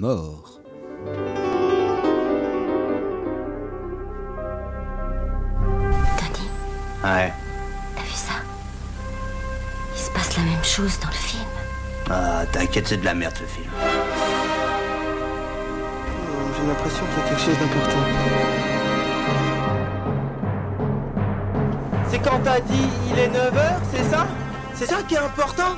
[0.00, 0.62] Mort.
[6.18, 6.48] Tony,
[7.04, 7.32] Ouais.
[7.96, 8.32] t'as vu ça?
[9.94, 11.44] Il se passe la même chose dans le film.
[12.10, 13.70] Ah, t'inquiète, c'est de la merde ce film.
[16.56, 18.04] J'ai l'impression qu'il y a quelque chose d'important.
[22.10, 24.26] C'est quand t'as dit il est 9h, c'est ça?
[24.74, 25.76] C'est ça qui est important?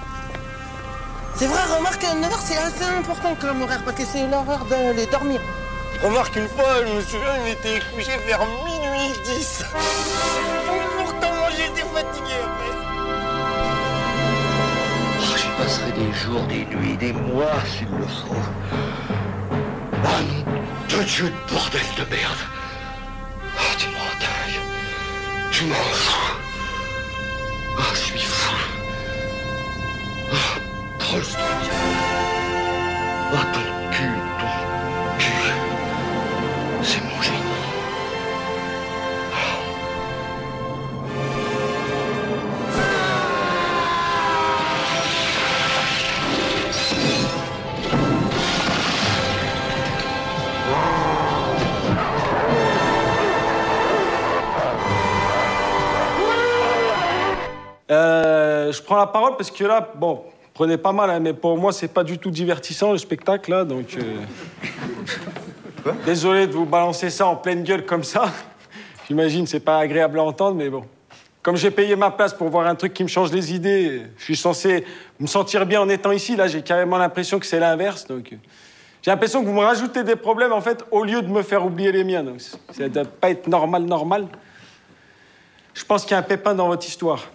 [1.43, 5.41] C'est vrai, remarque, 9h c'est assez important comme horaire parce que c'est l'heure d'aller dormir.
[6.01, 9.65] Remarque, une fois, je me souviens, il était couché vers minuit 10.
[10.99, 12.73] Pourtant, moi j'étais fatigué après.
[15.19, 18.37] Oh, J'y passerai des jours, des nuits, des mois s'il le faut.
[20.05, 22.39] Ah, nom de Dieu de bordel de merde.
[23.59, 24.61] Ah, tu m'en dingue.
[25.51, 26.32] Je m'en
[59.03, 60.23] la parole parce que là, bon,
[60.55, 63.65] prenez pas mal, hein, mais pour moi, c'est pas du tout divertissant le spectacle là,
[63.65, 63.97] donc.
[63.99, 64.19] euh,
[66.07, 68.27] Désolé de vous balancer ça en pleine gueule comme ça.
[69.09, 70.85] J'imagine, c'est pas agréable à entendre, mais bon.
[71.43, 74.23] Comme j'ai payé ma place pour voir un truc qui me change les idées, je
[74.23, 74.85] suis censé
[75.19, 76.37] me sentir bien en étant ici.
[76.37, 78.07] Là, j'ai carrément l'impression que c'est l'inverse.
[78.07, 78.37] Donc, euh,
[79.03, 81.67] j'ai l'impression que vous me rajoutez des problèmes en fait au lieu de me faire
[81.67, 82.23] oublier les miens.
[82.23, 84.29] Donc, ça doit pas être normal, normal.
[85.75, 87.27] Je pense qu'il y a un pépin dans votre histoire.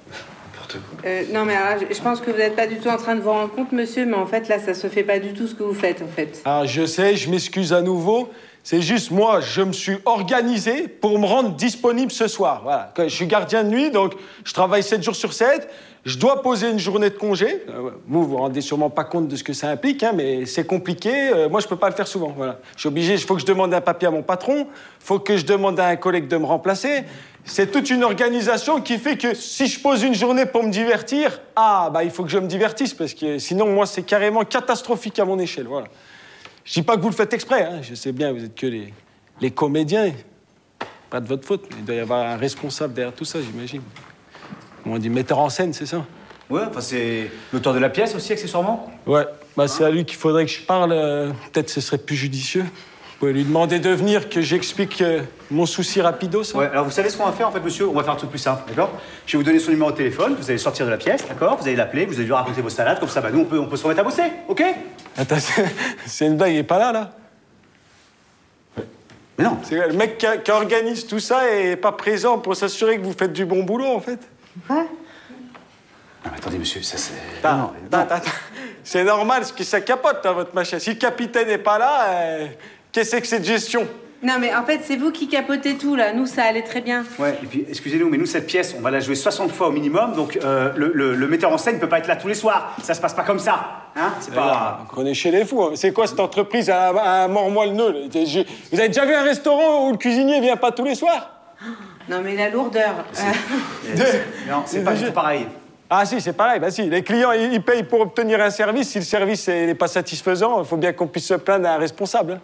[1.05, 3.15] Euh, non, mais alors, je je pense que vous n'êtes pas du tout en train
[3.15, 5.47] de vous rendre compte, monsieur, mais en fait, là, ça se fait pas du tout
[5.47, 6.41] ce que vous faites, en fait.
[6.45, 8.29] Ah, je sais, je m'excuse à nouveau.
[8.69, 12.63] C'est juste moi, je me suis organisé pour me rendre disponible ce soir.
[12.63, 12.93] Voilà.
[12.97, 14.13] Je suis gardien de nuit, donc
[14.43, 15.69] je travaille 7 jours sur 7.
[16.03, 17.63] Je dois poser une journée de congé.
[17.69, 20.65] Euh, vous vous rendez sûrement pas compte de ce que ça implique, hein, mais c'est
[20.67, 21.13] compliqué.
[21.33, 22.33] Euh, moi, je peux pas le faire souvent.
[22.35, 22.59] Voilà.
[22.75, 24.67] Je suis obligé, il faut que je demande un papier à mon patron.
[24.67, 27.05] Il faut que je demande à un collègue de me remplacer.
[27.45, 31.39] C'est toute une organisation qui fait que si je pose une journée pour me divertir,
[31.55, 35.19] ah, bah, il faut que je me divertisse, parce que sinon, moi, c'est carrément catastrophique
[35.19, 35.67] à mon échelle.
[35.67, 35.87] Voilà.
[36.67, 37.79] Je dis pas que vous le faites exprès, hein.
[37.81, 38.93] je sais bien, vous êtes que les,
[39.39, 40.11] les comédiens.
[41.09, 43.81] Pas de votre faute, mais il doit y avoir un responsable derrière tout ça, j'imagine.
[44.85, 46.05] On dit metteur en scène, c'est ça
[46.49, 48.91] Ouais, enfin, c'est l'auteur de la pièce aussi, accessoirement.
[49.05, 49.23] Ouais,
[49.55, 50.91] bah, c'est à lui qu'il faudrait que je parle.
[50.91, 52.65] euh, Peut-être ce serait plus judicieux.
[53.17, 56.85] Vous pouvez lui demander de venir, que j'explique euh, mon souci rapido, ça Ouais, alors
[56.85, 57.87] vous savez ce qu'on va faire en fait, monsieur?
[57.89, 58.91] On va faire un truc plus simple, d'accord?
[59.25, 61.57] Je vais vous donner son numéro de téléphone, vous allez sortir de la pièce, d'accord?
[61.57, 63.57] Vous allez l'appeler, vous allez lui raconter vos salades, comme ça, bah, nous, on peut,
[63.57, 64.63] on peut se remettre à bosser, ok?
[65.17, 65.37] Attends,
[66.05, 67.11] c'est- une blague, il est pas là, là
[69.39, 72.99] Mais non, C'est le mec qui, organise tout ça et est pas présent pour s'assurer
[72.99, 74.19] que vous faites du bon boulot, en fait.
[74.69, 74.85] Non,
[76.25, 77.13] mais attendez, monsieur, ça c'est.
[77.43, 78.31] Attends, Non, attends, attends, attends.
[78.83, 80.77] C'est normal, parce que ça capote, là, votre machin.
[80.77, 82.47] Si le capitaine n'est pas là, euh,
[82.97, 83.87] qu'est-ce que c'est que cette gestion?
[84.23, 86.11] Non, mais en fait, c'est vous qui capotez tout, là.
[86.11, 87.03] Nous, ça allait très bien.
[87.19, 89.71] Ouais, et puis excusez-nous, mais nous, cette pièce, on va la jouer 60 fois au
[89.71, 92.27] minimum, donc euh, le, le- le metteur en scène ne peut pas être là tous
[92.27, 92.75] les soirs.
[92.81, 94.13] Ça se passe pas comme ça, hein?
[94.19, 94.87] C'est pas.
[94.97, 95.61] On est chez les fous.
[95.61, 95.71] hein.
[95.75, 96.67] C'est quoi cette entreprise?
[96.71, 96.87] À,
[97.23, 100.71] à mort-moi-le-nœud là J'ai- Vous avez déjà vu un restaurant où le cuisinier vient pas
[100.71, 101.29] tous les soirs?
[102.09, 102.95] Non, mais la lourdeur.
[103.19, 103.93] Euh,
[104.49, 105.45] Non, c'est pas du tout pareil.
[105.91, 106.59] Ah si, c'est pareil.
[106.59, 108.89] Bah si, les clients, ils, ils payent pour obtenir un service.
[108.89, 111.77] Si le service n'est pas satisfaisant, il faut bien qu'on puisse se plaindre à un
[111.77, 112.33] responsable.
[112.33, 112.39] hein.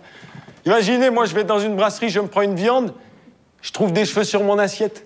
[0.66, 2.94] Imaginez, moi, je vais dans une brasserie, je me prends une viande,
[3.62, 5.06] je trouve des cheveux sur mon assiette.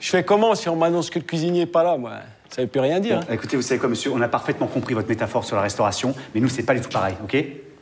[0.00, 2.12] Je fais comment si on m'annonce que le cuisinier n'est pas là Moi,
[2.48, 3.18] ça veut plus rien dire.
[3.18, 3.24] hein.
[3.32, 4.12] Écoutez, vous savez quoi, monsieur?
[4.14, 6.88] On a parfaitement compris votre métaphore sur la restauration, mais nous, c'est pas du tout
[6.88, 7.36] pareil, ok?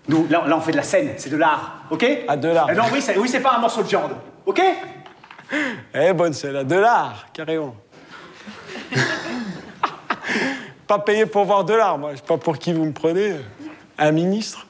[0.09, 2.07] Nous, là, là, on fait de la scène, c'est de l'art, ok?
[2.27, 2.69] Ah, de l'art.
[2.71, 4.13] Eh Non, oui, c'est oui, pas un morceau de viande,
[4.47, 4.63] ok?
[5.95, 7.75] Est bonne celle-là, de l'art, carrément.
[10.87, 12.13] pas payé pour voir de l'art, moi.
[12.13, 13.35] Je sais pas pour qui vous me prenez.
[13.99, 14.67] Un ministre.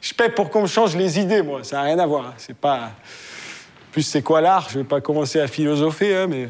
[0.00, 1.60] Je paie pour qu'on me change les idées, moi.
[1.64, 2.26] Ça n'a rien à voir.
[2.26, 2.34] hein.
[2.36, 2.90] C'est pas.
[3.92, 6.48] Plus, c'est quoi l'art Je vais pas commencer à philosopher, hein, mais.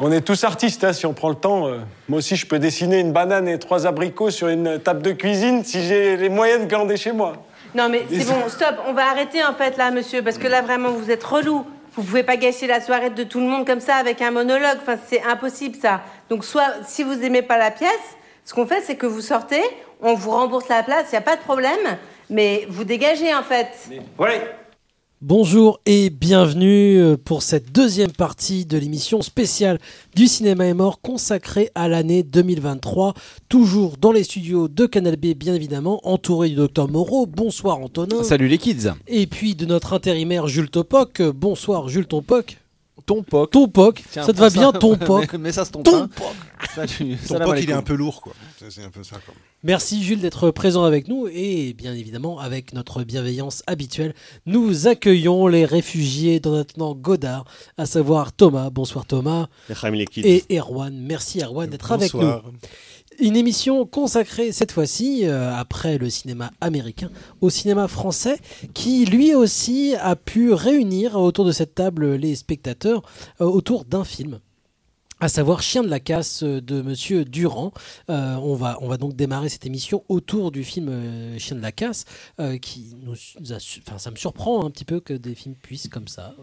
[0.00, 1.68] On est tous artistes, hein, si on prend le temps.
[1.68, 1.78] euh.
[2.08, 5.62] Moi aussi, je peux dessiner une banane et trois abricots sur une table de cuisine
[5.64, 7.34] si j'ai les moyens de glander chez moi.
[7.76, 8.74] Non, mais c'est bon, stop.
[8.88, 11.64] On va arrêter, en fait, là, monsieur, parce que là, vraiment, vous êtes relou.
[11.96, 14.78] Vous pouvez pas gâcher la soirée de tout le monde comme ça avec un monologue.
[14.82, 16.00] Enfin, c'est impossible, ça.
[16.28, 17.90] Donc, soit, si vous aimez pas la pièce,
[18.44, 19.62] ce qu'on fait, c'est que vous sortez,
[20.04, 21.98] on vous rembourse la place, il y a pas de problème,
[22.30, 23.68] mais vous dégagez, en fait.
[24.18, 24.42] Ouais.
[25.22, 29.78] Bonjour et bienvenue euh, pour cette deuxième partie de l'émission spéciale
[30.14, 33.14] du cinéma est mort consacrée à l'année 2023.
[33.48, 37.24] Toujours dans les studios de Canal B, bien évidemment, entouré du docteur Moreau.
[37.24, 38.22] Bonsoir Antonin.
[38.22, 38.90] Salut les kids.
[39.06, 41.22] Et puis de notre intérimaire Jules Topoc.
[41.22, 42.58] Bonsoir Jules Topoc.
[43.06, 43.50] Ton poc.
[43.50, 44.02] Ton poc.
[44.10, 45.32] Tiens, ça te va bien ton poc.
[45.32, 46.14] mais, mais ça se tombe Ton pas.
[46.16, 46.34] poc.
[46.74, 47.16] Salut.
[47.28, 48.32] Ton poc, il est un peu lourd, quoi.
[48.68, 49.34] C'est un peu ça, quoi.
[49.66, 54.14] Merci Jules d'être présent avec nous et bien évidemment avec notre bienveillance habituelle,
[54.44, 57.46] nous accueillons les réfugiés dans notre Godard,
[57.78, 58.68] à savoir Thomas.
[58.68, 59.46] Bonsoir Thomas
[60.16, 60.94] et Erwan.
[60.94, 62.30] Merci Erwan d'être avec nous.
[63.18, 68.38] Une émission consacrée cette fois-ci, euh, après le cinéma américain, au cinéma français,
[68.72, 73.02] qui lui aussi a pu réunir autour de cette table les spectateurs
[73.40, 74.40] euh, autour d'un film.
[75.20, 77.72] À savoir Chien de la casse de Monsieur Durand.
[78.10, 81.72] Euh, on, va, on va donc démarrer cette émission autour du film Chien de la
[81.72, 82.04] casse,
[82.60, 83.14] qui nous
[83.52, 83.56] a
[83.86, 86.34] enfin, ça me surprend un petit peu que des films puissent comme ça,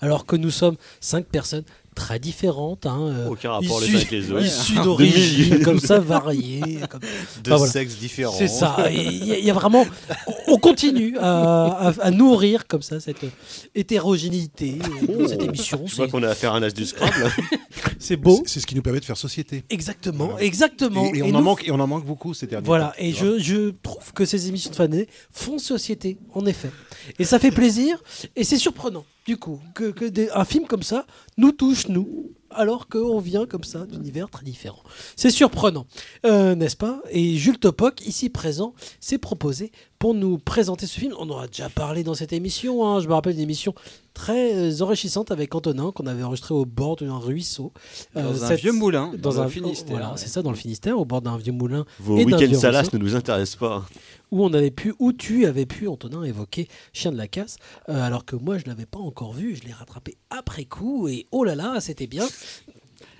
[0.00, 1.64] alors que nous sommes cinq personnes
[1.96, 4.44] très différentes, hein, euh, Aucun rapport les issues- uns avec les autres.
[4.46, 5.64] issues De d'origines milieux.
[5.64, 6.78] comme ça variées.
[6.88, 7.00] comme-
[7.42, 7.72] Deux Enfin, voilà.
[7.72, 8.36] sexes différents.
[8.36, 8.76] C'est ça.
[8.92, 9.84] Il y, a- il y a vraiment.
[10.46, 13.24] On continue à, à- à nourrir comme ça cette
[13.74, 14.72] hétérogénéité
[15.08, 15.82] de cette émission.
[15.86, 17.32] Je vois C'est- qu'on a affaire à un as du Scrabble.
[17.98, 18.42] C'est beau.
[18.46, 19.64] C'est- ce qui nous permet de faire société.
[19.70, 20.26] Exactement.
[20.28, 20.44] Voilà.
[20.44, 21.06] Exactement.
[21.14, 22.92] Et, et on, Et en manque, et on en manque beaucoup ces derniers Voilà, temps,
[22.98, 26.70] et je, je trouve que ces émissions de fin d'année font société, en effet.
[27.18, 28.02] Et ça fait plaisir,
[28.34, 31.04] et c'est surprenant, du coup, que, que des- un film comme ça
[31.36, 34.82] nous touche, nous, alors qu'on vient comme ça d'univers très différents.
[35.16, 35.86] C'est surprenant,
[36.24, 37.00] euh, n'est-ce pas?
[37.10, 41.12] Et Jules Topoc, ici présent, s'est proposé pour nous présenter ce film.
[41.18, 43.00] On en a déjà parlé dans cette émission, hein.
[43.00, 43.74] je me rappelle d'une émission
[44.14, 47.72] très euh, enrichissante avec Antonin, qu'on avait enregistré au bord d'un ruisseau.
[48.14, 49.90] Dans Euh, un cette- vieux moulin, Dans, dans un Finistère.
[49.98, 52.68] Voilà, c'est ça, dans le Finistère, au bord d'un vieux moulin Vos week-ends ruisseau.
[52.92, 53.84] ne nous intéressent pas.
[54.30, 57.56] Où on avait pu, où tu avais pu, Antonin, évoquer Chien de la casse,
[57.88, 61.26] euh, alors que moi je l'avais pas encore vu, je l'ai rattrapé après coup et
[61.32, 62.26] oh là là, c'était bien.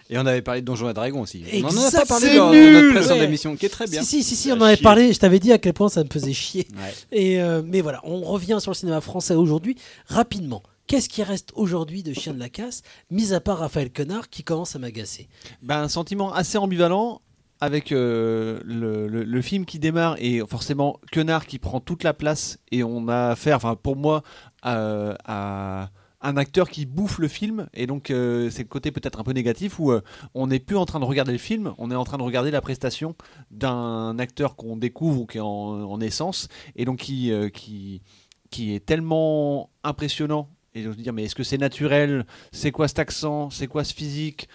[0.09, 1.43] Et on avait parlé de Donjons et Dragons aussi.
[1.53, 3.25] On en a pas parlé dans, notre précédente ouais.
[3.25, 4.03] émission, qui est très bien.
[4.03, 6.09] Si si si, on en avait parlé, je t'avais dit à quel point ça me
[6.13, 6.69] faisait chier.
[6.77, 6.95] Ouais.
[7.11, 9.77] Et euh, mais voilà, on revient sur le cinéma français aujourd'hui
[10.07, 10.63] rapidement.
[10.87, 14.45] Qu'est-ce qui reste aujourd'hui de Chien de la casse, mis à part Raphaël Quenard qui
[14.45, 15.29] commence à m'agacer?
[15.61, 17.21] Ben, un sentiment assez ambivalent
[17.61, 22.83] avec euh, le, film qui démarre et forcément Quenard qui prend toute la place et
[22.83, 24.23] on a affaire, enfin pour moi,
[24.63, 25.91] à
[26.23, 29.33] un acteur qui bouffe le film et donc euh, c'est le côté peut-être un peu
[29.33, 30.01] négatif où euh,
[30.35, 32.51] on n'est plus en train de regarder le film, on est en train de regarder
[32.51, 33.15] la prestation
[33.51, 38.03] d'un acteur qu'on découvre ou qui est en, en essence et donc qui, qui,
[38.51, 42.27] qui est tellement impressionnant et je me dire mais est-ce que c'est naturel?
[42.53, 43.49] C'est quoi cet accent?
[43.51, 44.49] C'est quoi ce physique?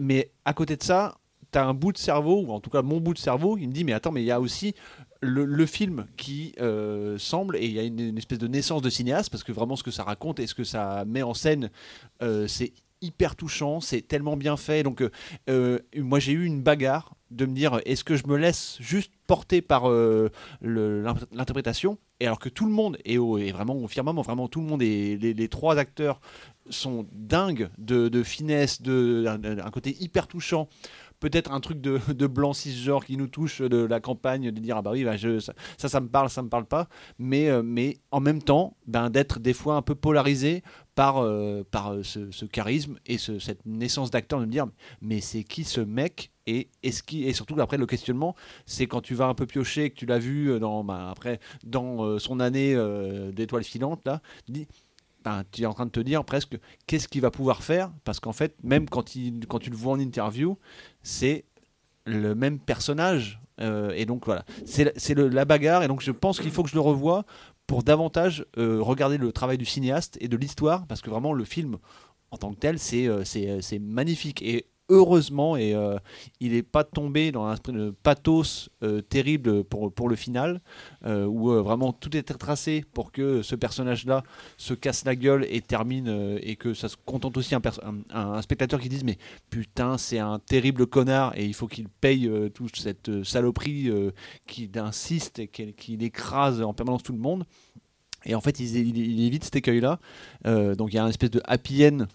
[0.00, 1.16] Mais à côté de ça
[1.62, 3.84] un bout de cerveau ou en tout cas mon bout de cerveau qui me dit
[3.84, 4.74] mais attends mais il y a aussi
[5.24, 9.30] le, film qui euh, semble et il y a une, espèce de naissance de cinéaste
[9.30, 11.70] parce que vraiment ce que ça raconte et ce que ça met en scène
[12.22, 14.82] euh, c'est hyper touchant c'est tellement bien fait.
[14.82, 15.02] Donc
[15.48, 19.12] euh, moi j'ai eu une bagarre de me dire est-ce que je me laisse juste
[19.26, 19.90] porter par
[20.60, 24.66] l'interprétation et alors que tout le monde est, est vraiment au firmament vraiment tout le
[24.66, 26.20] monde est les, trois acteurs
[26.70, 30.68] sont dingues de, finesse de un, un côté hyper touchant
[31.24, 34.76] peut-être un truc de, de blanc cisgenre qui nous touche de la campagne de dire
[34.76, 35.14] ah bah oui bah
[35.78, 36.86] ça, ça me parle ça me parle pas.
[37.18, 40.62] Mais euh, mais en même temps ben d'être des fois un peu polarisé
[40.94, 44.66] par euh, par euh, ce, charisme et ce- cette naissance d'acteur de me dire
[45.00, 48.34] mais c'est qui ce mec et est-ce qui et surtout après le questionnement
[48.66, 52.18] c'est quand tu vas un peu piocher que tu l'as vu dans bah, après dans
[52.18, 52.76] son année
[53.32, 54.68] d'étoiles filantes là tu dis
[55.24, 57.92] ben, tu es en train de te dire presque qu'est-ce qu'il va pouvoir faire?
[58.04, 60.58] Parce qu'en fait même quand il quand tu le vois en interview
[61.02, 61.44] c'est
[62.06, 63.40] le même personnage.
[63.60, 64.44] Euh, et donc voilà.
[64.64, 67.24] C'est la bagarre et donc je pense qu'il faut que je le revoie
[67.66, 71.44] pour davantage euh, regarder le travail du cinéaste et de l'histoire parce que vraiment le
[71.44, 71.78] film
[72.30, 73.22] en tant que tel c'est euh,
[73.80, 74.42] magnifique.
[74.42, 75.96] Et heureusement et euh,
[76.40, 80.60] il n'est pas tombé dans un de pathos euh, terrible pour, pour le final
[81.06, 84.22] euh, où vraiment tout est tracé pour que ce personnage là
[84.58, 88.88] se casse la gueule et termine et que ça se contente aussi un, spectateur qui
[88.88, 89.16] dise mais
[89.48, 94.10] putain c'est un terrible connard et il faut qu'il paye toute cette saloperie euh,
[94.46, 97.44] qui insiste et qu'il qu'il écrase en permanence tout le monde.
[98.26, 99.98] Et en fait il, il- évite cet écueil là
[100.44, 102.06] donc il y a une espèce de happy end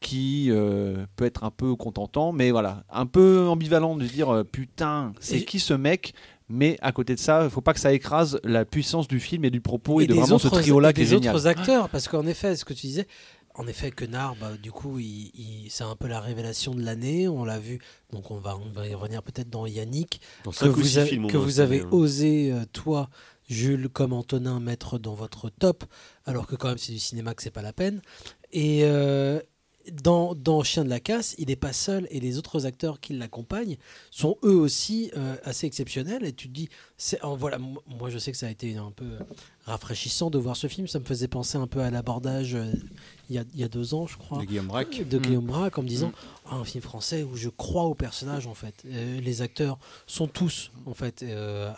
[0.00, 4.30] qui euh, peut être un peu contentant mais voilà un peu ambivalent de se dire
[4.32, 6.14] euh, putain c'est qui ce mec?
[6.50, 9.44] Mais à côté de ça, il faut pas que ça écrase la puissance du film
[9.44, 11.36] et du propos et, de des vraiment autres, ce trio-là qui est des génial.
[11.36, 13.06] autres acteurs, parce qu'en effet, ce que tu disais,
[13.54, 17.28] en effet, Quenard, bah, du coup, il, il- c'est un peu la révélation de l'année.
[17.28, 17.80] On l'a vu,
[18.14, 21.26] donc on va, on va y revenir peut-être dans Yannick, Dans que vous, avez- films,
[21.26, 21.60] que vous
[21.92, 23.10] osé, euh, toi,
[23.50, 25.84] Jules comme Antonin mettre dans votre top,
[26.24, 28.00] alors que quand même c'est du cinéma que c'est pas la peine.
[28.52, 29.38] Et euh,
[29.90, 33.12] dans, dans Chien de la casse, il n'est pas seul et les autres acteurs qui
[33.14, 33.76] l'accompagnent
[34.10, 36.24] sont eux aussi euh, assez exceptionnels.
[36.24, 36.68] Et tu te dis,
[37.22, 39.10] oh, voilà, moi je sais que ça a été un peu
[39.66, 40.86] rafraîchissant de voir ce film.
[40.88, 42.72] Ça me faisait penser un peu à l'abordage euh,
[43.30, 45.06] il y, a, il y a deux ans, je crois, De Guillaume Braque.
[45.06, 45.22] de Mm.
[45.22, 46.12] Guillaume Braque, en me disant Mm.
[46.50, 48.82] Ah, un film français où je crois aux personnages en fait.
[48.86, 51.22] Euh, les acteurs sont tous en fait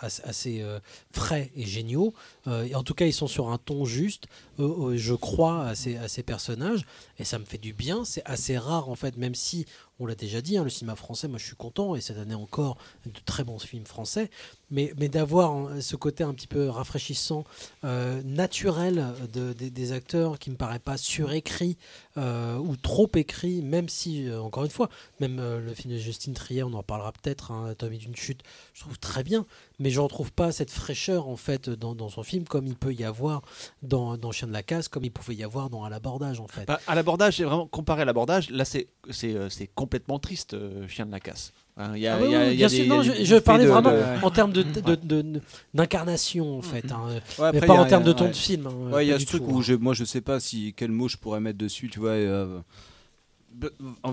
[0.00, 0.64] assez, assez,
[1.11, 2.14] frais et géniaux.
[2.50, 4.26] Euh, en tout cas, ils sont sur un ton juste.
[4.59, 6.85] Euh, euh, je crois à ces, personnages
[7.19, 8.04] et ça me fait du bien.
[8.04, 9.66] C'est assez rare en fait, même si
[9.99, 12.35] on l'a déjà dit, hein, le cinéma français, moi je suis content et cette année
[12.35, 14.30] encore de très bons films français.
[14.71, 17.45] Mais, mais d'avoir hein, ce côté un petit peu rafraîchissant,
[17.83, 21.76] naturel de- des- acteurs qui me paraît pas surécrit
[22.16, 24.88] ou trop écrit, même si, encore une fois,
[25.21, 28.42] même le film de Justine Trier, on en parlera peut-être, hein, Tommy d'une chute,
[28.73, 29.45] je trouve très bien,
[29.78, 33.04] mais je retrouve pas cette fraîcheur en fait dans son film comme il peut y
[33.04, 33.42] avoir
[33.82, 36.47] dans, dans Chien de la casse, comme il pouvait y avoir dans À l'abordage en
[36.49, 36.66] fait.
[36.66, 38.50] Bah, à l'abordage, c'est vraiment comparé à l'abordage.
[38.50, 41.52] Là, c'est c'est euh, c'est complètement triste, euh, Chien de la casse.
[41.76, 42.82] Hein, Il y a, Ah oui, il y a- oui, il y a bien sûr,
[42.85, 45.40] des- non, des je, parlais de- vraiment de- en termes de- de- de- de-
[45.73, 47.00] d'incarnation en fait, hein,
[47.38, 48.30] Ouais, mais pas en termes de ton ouais.
[48.30, 48.66] de film.
[48.66, 49.62] hein, Ouais, il y a ce truc tout, où hein.
[49.62, 52.11] je, moi je sais pas si quel mot je pourrais mettre dessus, tu vois.
[52.11, 52.61] euh,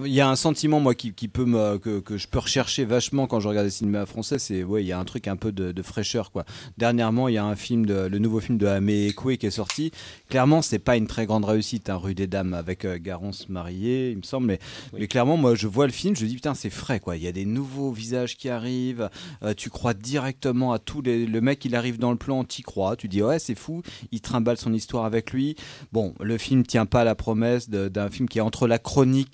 [0.06, 2.86] il y a un sentiment moi qui, qui peut me, que, que je peux rechercher
[2.86, 5.36] vachement quand je regarde le cinéma français c'est ouais il y a un truc un
[5.36, 6.44] peu de, de fraîcheur quoi.
[6.78, 9.52] Dernièrement il y a un film de, le nouveau film de Amé Ekoué qui est
[9.52, 9.92] sorti.
[10.30, 14.12] Clairement c'est pas une très grande réussite un rue des dames avec euh, Garance mariée
[14.12, 14.60] il me semble mais,
[14.98, 17.16] mais clairement moi je vois le film je dis putain c'est frais quoi.
[17.16, 19.10] Il y a des nouveaux visages qui arrivent
[19.44, 22.64] euh, tu crois directement à tous les le mec il arrive dans le plan t'y
[22.64, 25.56] crois tu dis ouais c'est fou il trimballe son histoire avec lui.
[25.92, 29.27] Bon le film tient pas à la promesse d'un film qui est entre la chronique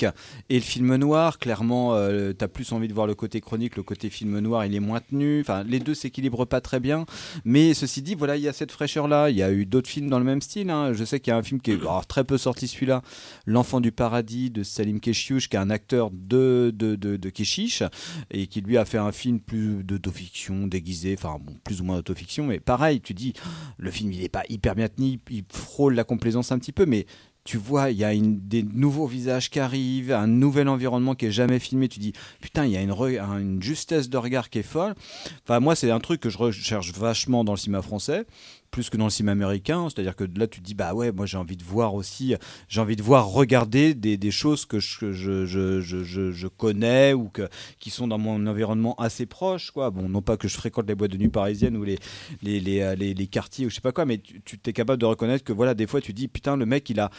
[0.50, 1.39] et le film noir.
[1.39, 4.75] Clairement euh, t'as plus envie de voir le côté chronique le côté film noir il
[4.75, 5.41] est moins tenu.
[5.41, 7.05] Enfin les deux s'équilibrent pas très bien.
[7.45, 9.89] Mais ceci dit voilà il y a cette fraîcheur là il y a eu d'autres
[9.89, 10.93] films dans le même style hein.
[10.93, 13.01] je sais qu'il y a un film qui est alors, très peu sorti celui-là.
[13.45, 17.83] L'enfant du paradis de Salim Keshiouch qui est un acteur de de, de, de Keshish
[18.31, 21.15] et qui lui a fait un film plus d'autofiction déguisé.
[21.17, 22.45] Enfin bon, plus ou moins d'autofiction.
[22.45, 23.33] Mais pareil tu dis
[23.77, 25.19] le film il est pas hyper bien tenu.
[25.29, 26.85] Il frôle la complaisance un petit peu.
[26.85, 27.05] Mais
[27.43, 31.31] tu vois, il y a des nouveaux visages qui arrivent, un nouvel environnement qui est
[31.31, 31.89] jamais filmé.
[31.89, 34.95] Tu dis, putain, il y a une, une justesse de regard qui est folle.
[35.43, 38.25] Enfin, moi, c'est un truc que je recherche vachement dans le cinéma français,
[38.74, 39.88] plus que dans le cinéma américain.
[39.89, 42.36] C'est-à-dire que là, tu te dis, bah ouais, moi, j'ai envie de voir aussi,
[42.68, 47.13] j'ai envie de voir regarder des, des choses que je, je, je, je, je- connais
[47.13, 47.48] ou que,
[47.80, 49.92] qui sont dans mon environnement assez proche, quoi.
[49.92, 51.98] Bon, non pas que je fréquente les boîtes de nuit parisiennes ou les,
[52.42, 54.74] les, les, euh, les- les quartiers ou je sais pas quoi, mais tu, tu t'es
[54.74, 57.12] capable de reconnaître que voilà, des fois, tu dis, putain, le mec, il a,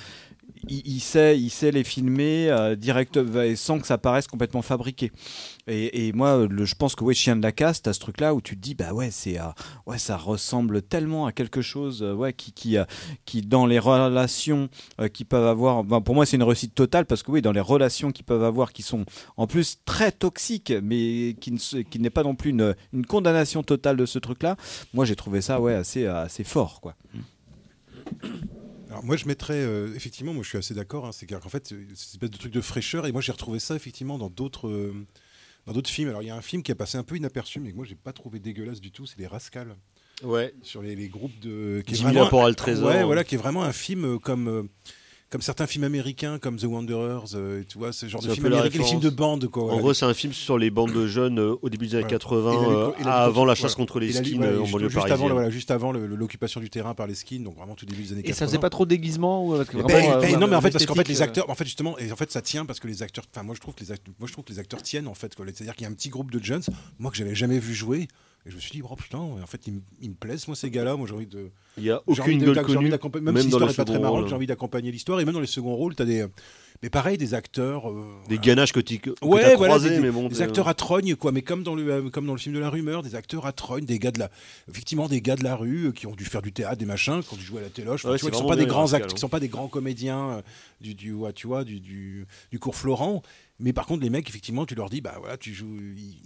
[0.68, 5.12] il, sait, il sait les filmer euh, direct et sans que ça paraisse complètement fabriqué.
[5.66, 8.54] Et, moi, je pense que ouais, Chien de la casse, t'as ce truc-là où tu
[8.54, 9.44] te dis bah ouais, c'est euh,
[9.87, 12.85] ouais, ça ressemble tellement à quelque chose, euh, ouais, qui qui euh,
[13.25, 14.68] qui dans les relations
[15.00, 15.83] euh, qui peuvent avoir.
[15.83, 18.44] ben, pour moi, c'est une réussite totale parce que oui, dans les relations qu'ils peuvent
[18.44, 19.06] avoir, qui sont
[19.38, 23.62] en plus très toxiques, mais qui ne qui n'est pas non plus une, une condamnation
[23.62, 24.56] totale de ce truc-là.
[24.92, 26.94] Moi, j'ai trouvé ça ouais assez assez fort, quoi.
[28.95, 31.67] Alors moi je mettrais euh, effectivement, moi je suis assez d'accord, hein, c'est qu'en fait
[31.67, 34.69] c'est une espèce de truc de fraîcheur et moi j'ai retrouvé ça effectivement dans d'autres
[34.69, 34.95] euh,
[35.67, 36.11] dans d'autres films.
[36.11, 37.85] Alors il y a un film qui a passé un peu inaperçu mais que moi
[37.85, 39.75] j'ai pas trouvé dégueulasse du tout, c'est les Rascals.
[40.23, 40.55] Ouais.
[40.63, 41.83] Sur les, les groupes de.
[41.85, 42.87] qui est 10 000 vraiment- rapports à le trésor.
[42.89, 44.69] Ouais, voilà, qui est vraiment un film euh, comme.
[45.35, 48.35] Comme certains films américains, comme The Wanderers, euh, tu vois, ce genre C'est de un
[48.37, 49.73] film peu la américain, les films de bande, quoi.
[49.73, 52.05] En gros, c'est un film sur les bandes de jeunes euh, au début des années
[52.05, 52.11] Ouais.
[52.11, 54.61] 80, Et la- euh, et la- avant la chasse contre les Et skins ouais, euh,
[54.61, 55.33] en juste- banlieue juste avant, parisienne.
[55.33, 58.23] voilà, juste avant l'occupation du terrain par les skins, donc vraiment tout début des années
[58.23, 58.31] 80.
[58.31, 60.55] Et ça faisait pas trop déguisement ou, parce que Ben, vraiment, ben, euh, non mais
[60.55, 62.64] en fait parce qu'en fait les acteurs en fait justement et en fait ça tient
[62.64, 64.53] parce que les acteurs enfin moi je trouve que les acteurs, moi je trouve que
[64.53, 65.45] les acteurs tiennent en fait quoi.
[65.47, 66.62] c'est-à-dire qu'il y a un petit groupe de jeunes
[67.00, 68.07] moi que j'avais jamais vu jouer
[68.47, 70.57] et je me suis dit oh putain en fait ils, me- ils me plaisent moi
[70.57, 70.97] ces gars-là.
[70.97, 73.73] Moi j'ai envie de Il y a aucune gueule connue, même, même si l'histoire le
[73.73, 75.21] est pas très marrante j'ai envie d'accompagner l'histoire.
[75.21, 76.27] Et même dans les seconds rôles t'as des
[76.85, 80.00] mais pareil des acteurs euh, Des ganaches que tu que Ouais, t'as voilà, croisés, des,
[80.00, 80.29] mais bon.
[80.29, 82.55] des t'es- acteurs à trogne, quoi, mais comme dans, le, euh, comme dans le film
[82.55, 84.31] de la rumeur, des acteurs à trogne, des gars de la,
[84.69, 87.23] effectivement, des gars de la rue euh, qui ont dû faire du théâtre, des machins,
[87.23, 88.67] qui ont dû jouer à la téloche, Ouais, tu vois, qui sont vraiment pas des
[88.67, 89.14] grands Rascal, acteurs, hein.
[89.14, 90.43] qui sont pas des grands comédiens euh,
[90.83, 93.23] du, du, ouais, tu vois, du, du, du cours Florent.
[93.61, 96.17] Mais par contre, les mecs, effectivement, tu leur dis, bah voilà, tu joues, ils-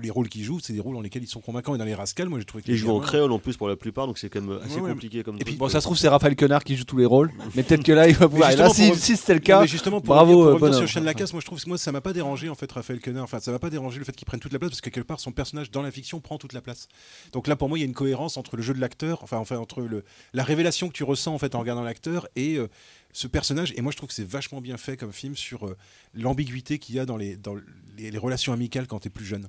[0.00, 1.74] les rôles qu'ils jouent, c'est des rôles dans lesquels ils sont convaincants.
[1.74, 3.58] Et dans les Rascals, moi, j'ai trouvé que Ils les jouent en créole en plus
[3.58, 5.56] pour la plupart, donc c'est quand même assez Ouais, compliqué comme Et puis.
[5.56, 7.92] Bon, ça se trouve, c'est Raphaël Quenard qui joue tous les rôles, mais peut-être que
[7.92, 8.50] là, il va pouvoir.
[8.52, 10.66] Et là, justement, si, pour- si c'était le Non, cas, mais justement, pour bravo, pour
[10.66, 12.48] euh, sur Chien de la Casse, moi je trouve que moi ça m'a pas dérangé
[12.48, 13.24] en fait Raphaël Quenard.
[13.24, 15.06] Enfin, ça m'a pas dérangé le fait qu'il prenne toute la place parce que quelque
[15.06, 16.88] part son personnage dans la fiction prend toute la place.
[17.32, 19.36] Donc là pour moi il y a une cohérence entre le jeu de l'acteur, enfin
[19.38, 22.68] enfin entre le, la révélation que tu ressens en fait en regardant l'acteur et euh,
[23.12, 23.72] ce personnage.
[23.76, 25.76] Et moi je trouve que c'est vachement bien fait comme film sur euh,
[26.14, 27.54] l'ambiguïté qu'il y a dans les dans
[27.96, 29.48] les, les relations amicales quand tu es plus jeune.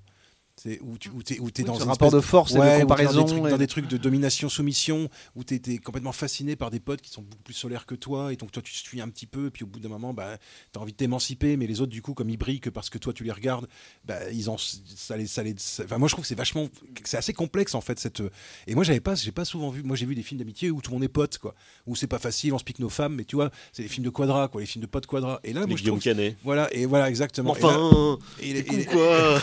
[0.61, 2.59] C'est où tu où t'es, où t'es Oui, dans une rapport de force et de
[2.59, 5.57] Ouais, t'es comparaison Dans des, trucs, et- dans des trucs de domination, soumission, où t'es,
[5.59, 8.51] t'es complètement fasciné par des potes qui sont beaucoup plus solaires que toi, et donc
[8.51, 10.37] toi tu suis un petit peu, et puis au bout d'un moment, bah,
[10.73, 12.97] t'as envie de t'émanciper, mais les autres, du coup, comme ils brillent que parce que
[12.97, 13.67] toi tu les regardes,
[14.03, 16.67] bah, ils ont, ça les, ça les, ça- enfin, moi je trouve que c'est vachement,
[17.05, 18.21] c'est assez complexe en fait cette.
[18.67, 20.81] Et moi j'avais pas, j'ai pas souvent vu, moi j'ai vu des films d'amitié où
[20.81, 21.55] tout le monde est pote, quoi,
[21.87, 24.03] où c'est pas facile, on se pique nos femmes, mais tu vois, c'est les films
[24.03, 25.39] de quadra, quoi, les films de potes quadra.
[25.45, 26.35] Et là, moi je trouve, Canet.
[26.43, 27.55] voilà, et voilà exactement.
[27.55, 29.41] Et là- enfin, et c'est les- con, et- quoi.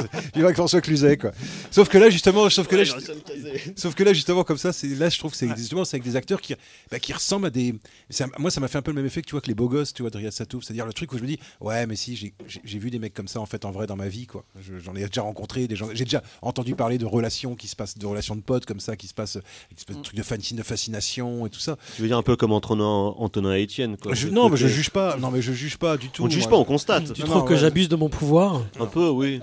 [0.35, 1.31] va avec François Cluzet quoi.
[1.71, 4.87] Sauf que là justement, sauf que là, Ouais, sauf que là justement comme ça, c'est
[4.87, 6.55] là je trouve que c'est justement c'est avec des acteurs qui
[6.91, 7.75] bah, qui ressemblent à des.
[8.09, 9.53] ça- moi ça m'a fait un peu le même effet que tu vois que les
[9.55, 11.85] beaux gosses, tu vois, de Riyad Satouf, c'est-à-dire le truc où je me dis ouais
[11.87, 12.33] mais si j'ai-
[12.79, 14.43] vu des mecs comme ça en fait en vrai dans ma vie quoi.
[14.61, 17.75] Je- J'en ai déjà rencontré des gens, j'ai déjà entendu parler de relations qui se
[17.75, 19.35] passent, de relations de potes comme ça qui se passent,
[19.71, 21.77] une espèce de truc de fan- de fascination et tout ça.
[21.95, 22.85] Tu veux dire un peu comme Antonin,
[23.17, 24.13] Antonin et Étienne, quoi.
[24.15, 26.23] Je- non mais je juge pas, non mais je juge pas du tout.
[26.23, 26.51] On ne juge moi.
[26.51, 27.13] pas, on constate.
[27.13, 27.59] Tu Non, trouves non, que ouais.
[27.59, 28.63] j'abuse de mon pouvoir?
[28.79, 29.39] Un peu, oui.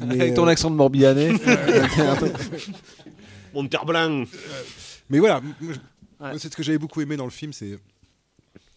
[0.00, 1.32] Mais, Avec ton euh, accent de Morbihanais.
[3.54, 4.24] Mon terre blanc.
[5.10, 5.42] Mais voilà,
[6.38, 7.78] c'est ce que j'avais beaucoup aimé dans le film, c'est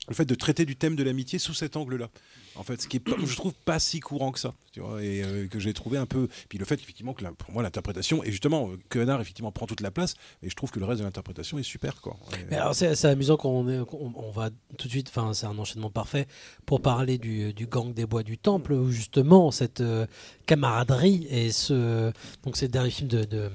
[0.07, 2.09] le fait de traiter du thème de l'amitié sous cet angle-là.
[2.57, 5.03] En fait, ce qui est, pas- je trouve, pas si courant que ça, tu vois,
[5.03, 6.27] et euh, que j'ai trouvé un peu.
[6.47, 9.51] Puis le fait effectivement que la- pour moi l'interprétation et justement euh, que Quenard effectivement
[9.51, 12.15] prend toute la place, et je trouve que le reste de l'interprétation est super, quoi.
[12.33, 15.33] Et- Mais alors c'est c'est amusant qu'on est- qu'on- on va tout de suite, enfin
[15.33, 16.27] c'est un enchaînement parfait
[16.65, 20.05] pour parler du, du gang des bois du temple où justement cette euh,
[20.45, 22.11] camaraderie et ce
[22.43, 23.49] donc c'est le dernier film de, de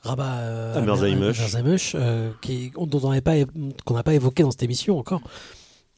[0.00, 0.74] Rabat euh,
[1.12, 1.34] Amer.
[1.56, 3.34] Amer euh, qui dont on n'avait pas
[3.84, 5.20] qu'on n'a pas évoqué dans cette émission encore.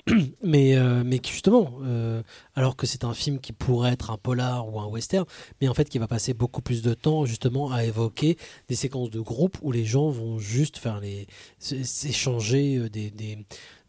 [0.42, 2.22] Mais, euh, mais justement, euh,
[2.54, 5.26] alors que c'est un film qui pourrait être un polar ou un western,
[5.60, 8.36] mais en fait qui va passer beaucoup plus de temps justement à évoquer
[8.68, 11.26] des séquences de groupe où les gens vont juste faire les
[11.58, 13.10] s'échanger euh, des-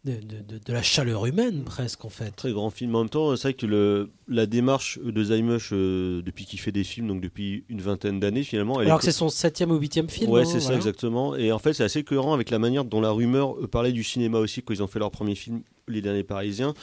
[0.04, 2.32] de, de- de- de la chaleur humaine presque en fait.
[2.32, 2.94] Très grand film.
[2.96, 6.72] En même temps, c'est vrai que le, la démarche de Zaimush, euh, depuis qu'il fait
[6.72, 8.80] des films, donc depuis une vingtaine d'années finalement.
[8.80, 10.30] elle Alors est que c'est son septième ou huitième film.
[10.30, 11.36] Ouais, hein, c'est ça exactement.
[11.36, 14.02] Et en fait, c'est assez cohérent avec la manière dont la rumeur euh, parlait du
[14.02, 16.74] cinéma aussi quand ils ont fait leur premier film, Les Derniers Parisiens.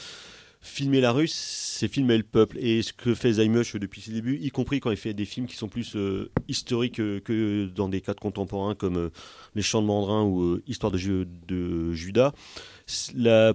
[0.62, 2.58] Filmer la rue, c'est filmer le peuple.
[2.60, 5.46] Et ce que fait Zaimush depuis ses débuts, y compris quand il fait des films
[5.46, 9.08] qui sont plus euh, historiques euh, que dans des cadres contemporains comme euh,
[9.54, 12.32] Les Chants de Mandrin ou euh, Histoire de, Ju- de Judas,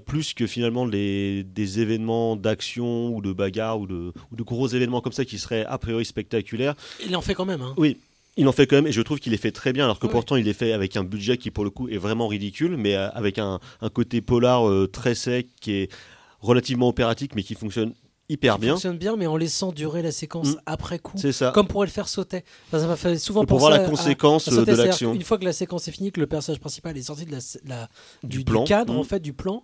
[0.05, 4.67] plus que finalement les, des événements d'action ou de bagarre ou de, ou de gros
[4.67, 7.61] événements comme ça qui seraient a priori spectaculaires, Il en fait quand même.
[7.61, 7.73] hein.
[7.77, 7.97] oui,
[8.37, 10.07] il en fait quand même, et je trouve qu'il les fait très bien, alors que
[10.07, 10.11] Ouais.
[10.11, 12.95] pourtant il les fait avec un budget qui pour le coup est vraiment ridicule, mais
[12.95, 15.91] avec un, un côté polar euh, très sec qui est
[16.45, 17.93] relativement opératique, mais qui fonctionne
[18.29, 18.71] hyper Il bien.
[18.73, 20.60] fonctionne bien, mais en laissant durer la séquence Mm.
[20.65, 21.17] après coup.
[21.17, 21.51] C'est ça.
[21.53, 22.43] Comme pourrait le faire sauter.
[22.67, 25.13] Enfin, ça m'a fait souvent Pour voir la à- conséquence, à sauter, euh, de l'action.
[25.13, 27.38] Une fois que la séquence est finie, que le personnage principal est sorti de la,
[27.65, 27.89] la-
[28.23, 28.63] Du du, du plan.
[28.63, 28.97] cadre, Mm.
[28.97, 29.63] en fait, du plan,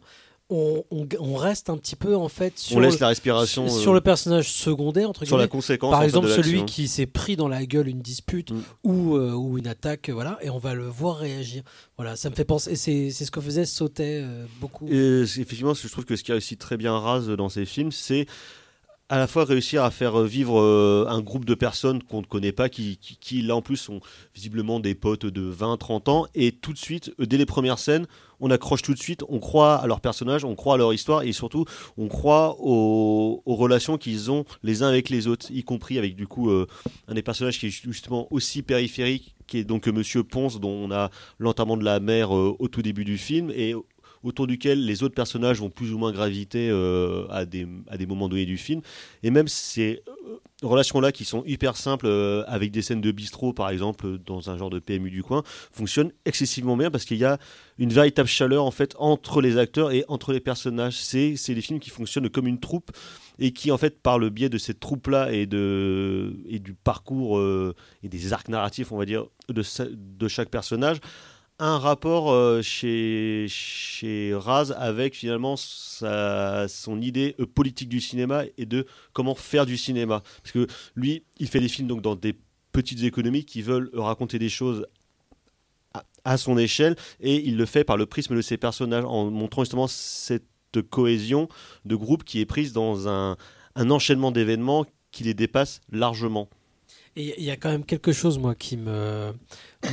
[0.52, 3.68] on, on- on reste un petit peu en fait sur, On laisse le, la respiration
[3.68, 5.50] sur, euh, sur le personnage secondaire entre sur la guillemets.
[5.50, 8.62] conséquence Par en fait, exemple, celui qui s'est pris dans la gueule une dispute Mm.
[8.84, 11.64] ou, euh, ou une attaque, voilà, et on va le voir réagir.
[11.98, 12.76] Voilà, ça me fait penser.
[12.76, 14.88] C'est ce que faisait Sautet euh, beaucoup.
[14.88, 18.26] Et effectivement, je trouve que ce qui réussit très bien Raz dans ses films, c'est
[19.12, 22.54] à la fois réussir à faire vivre euh, un groupe de personnes qu'on ne connaît
[22.54, 24.00] pas, qui, qui, là en plus sont
[24.34, 28.08] visiblement des potes de 20-30 ans, et tout de suite, euh, dès les premières scènes,
[28.40, 31.24] on accroche tout de suite, on croit à leurs personnages, on croit à leur histoire,
[31.24, 31.66] et surtout,
[31.98, 36.26] on croit aux, relations qu'ils ont les uns avec les autres, y compris avec du
[36.26, 36.66] coup euh,
[37.10, 40.70] un des personnages qui est justement aussi périphérique, qui est donc euh, Monsieur Ponce, dont
[40.70, 43.76] on a l'enterrement de la mère euh, au tout début du film, et
[44.24, 48.06] autour duquel les autres personnages vont plus ou moins graviter euh, à, des, à des
[48.06, 48.82] moments donnés du film.
[49.24, 53.54] Et même ces euh, relations-là, qui sont hyper simples, euh, avec des scènes de bistrot,
[53.54, 57.26] par exemple, dans un genre de PMU du coin, fonctionnent excessivement bien parce qu'il y
[57.26, 57.40] a
[57.80, 60.98] une véritable chaleur, en fait, entre les acteurs et entre les personnages.
[60.98, 62.92] C'est des films qui fonctionnent comme une troupe
[63.40, 67.42] et qui, en fait, par le biais de cette troupe-là et, de, et du parcours
[68.04, 70.98] et des arcs narratifs, on va dire, de, de chaque personnage,
[71.62, 78.44] un rapport euh, chez, chez Raz avec finalement sa, son idée euh, politique du cinéma
[78.58, 80.24] et de comment faire du cinéma.
[80.42, 82.36] Parce que lui, il fait des films donc dans des
[82.72, 84.88] petites économies qui veulent raconter des choses
[85.94, 89.30] à, à son échelle et il le fait par le prisme de ses personnages en
[89.30, 90.44] montrant justement cette
[90.90, 91.48] cohésion
[91.86, 93.38] de groupe qui est prise dans un,
[93.76, 96.50] un enchaînement d'événements qui les dépasse largement.
[97.18, 99.34] Il y a quand même quelque chose, moi, qui me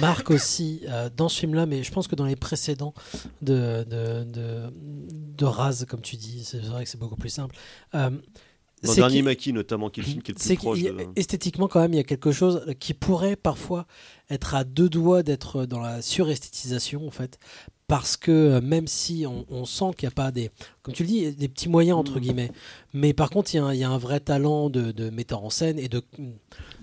[0.00, 2.94] marque aussi euh, dans ce film-là, mais je pense que dans les précédents
[3.42, 4.72] de, de, de,
[5.36, 7.56] de Raz, comme tu dis, c'est vrai que c'est beaucoup plus simple.
[7.94, 8.10] Euh,
[8.82, 11.06] Dans Dernier Maquis notamment, qui est le film qui est le plus proche de...
[11.16, 13.86] esthétiquement quand même il y a quelque chose qui pourrait parfois
[14.30, 17.38] être à deux doigts d'être dans la suresthétisation en fait
[17.88, 20.50] parce que euh, même si on, on sent qu'il n'y a pas des
[20.82, 22.00] comme tu le dis, des petits moyens Mm.
[22.00, 22.52] entre guillemets.
[22.92, 25.08] Mais par contre, il y, a un- il y a un vrai talent de, de
[25.10, 26.02] metteur en scène et de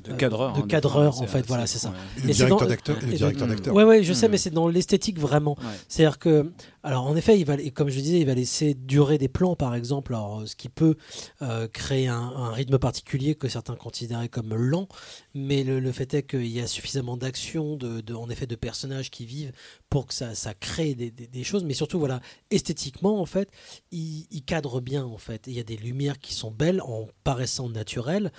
[0.08, 1.46] De cadreur, de hein, cadreur en fait.
[1.48, 1.94] Voilà, c'est ça.
[2.18, 3.74] Et directeur dans- d'acteur-.
[3.76, 5.56] Ouais, ouais, je sais, mais c'est dans l'esthétique vraiment.
[5.88, 6.52] C'est-à-dire que,
[6.84, 9.28] alors en effet, il va, et comme je le disais, il va laisser durer des
[9.28, 10.96] plans, par exemple, alors, ce qui peut
[11.41, 14.88] euh, créer un, un rythme particulier que certains considéraient comme lent,
[15.34, 18.56] mais le, le fait est qu'il y a suffisamment d'action, de, de- en effet, de
[18.56, 19.52] personnages qui vivent
[19.89, 22.20] pour que ça, ça crée des, des- des choses, mais surtout, voilà,
[22.52, 23.50] esthétiquement, en fait,
[23.91, 25.44] il, il cadre bien, en fait.
[25.48, 28.32] Il y a des lumières qui sont belles en paraissant naturelles,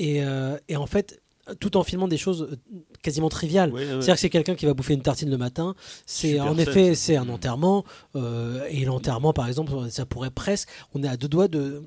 [0.00, 1.20] et, euh, et en fait,
[1.58, 2.56] tout en filmant des choses euh,
[3.02, 3.70] quasiment triviales.
[3.76, 5.74] C'est-à-dire que c'est quelqu'un qui va bouffer une tartine le matin.
[6.06, 7.84] C'est en effet, c'est un enterrement.
[8.16, 10.68] euh, et l'enterrement, par exemple, ça pourrait presque.
[10.94, 11.82] On est à deux doigts de.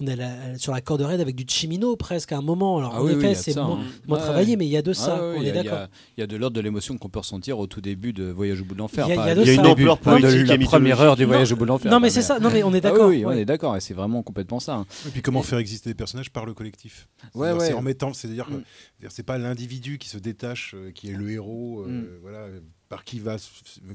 [0.00, 2.78] On est sur la corde raide avec du chimino presque à un moment.
[2.78, 3.84] Alors Ah en oui, effet, de c'est moins, hein.
[4.06, 4.56] moins travaillé, ouais.
[4.56, 5.16] mais il y a de ça.
[5.20, 5.86] Ah on il y est a- il y d'accord.
[6.16, 8.60] Il y a de l'ordre de l'émotion qu'on peut ressentir au tout début de Voyage
[8.60, 9.06] au bout de l'enfer.
[9.08, 11.24] Il y a- il y a de début, ampleur de poétique la première heure du
[11.24, 11.90] Voyage au bout de l'enfer.
[11.90, 12.38] non, mais c'est ça.
[12.38, 13.08] Non, mais on est Ah d'accord.
[13.08, 14.76] oui, on est d'accord, et c'est vraiment complètement ça.
[14.76, 14.86] hein.
[15.06, 17.08] Et puis comment faire exister des personnages par le collectif?
[17.34, 19.08] C'est en mettant, c'est-à-dire que Mm.
[19.10, 22.06] c'est pas l'individu qui se détache, euh, qui est le héros, euh, Mm.
[22.22, 22.46] voilà,
[22.88, 23.36] par qui va,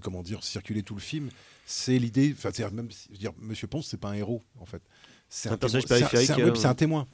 [0.02, 1.30] comment dire, circuler tout le film.
[1.66, 2.34] C'est l'idée.
[2.38, 4.82] Enfin, c'est même, si- je veux dire, Monsieur Ponce, c'est pas un héros en fait.
[5.36, 7.08] C'est un personnage témoin- c'est un- périphérique, c'est un- oui, euh, un témoin.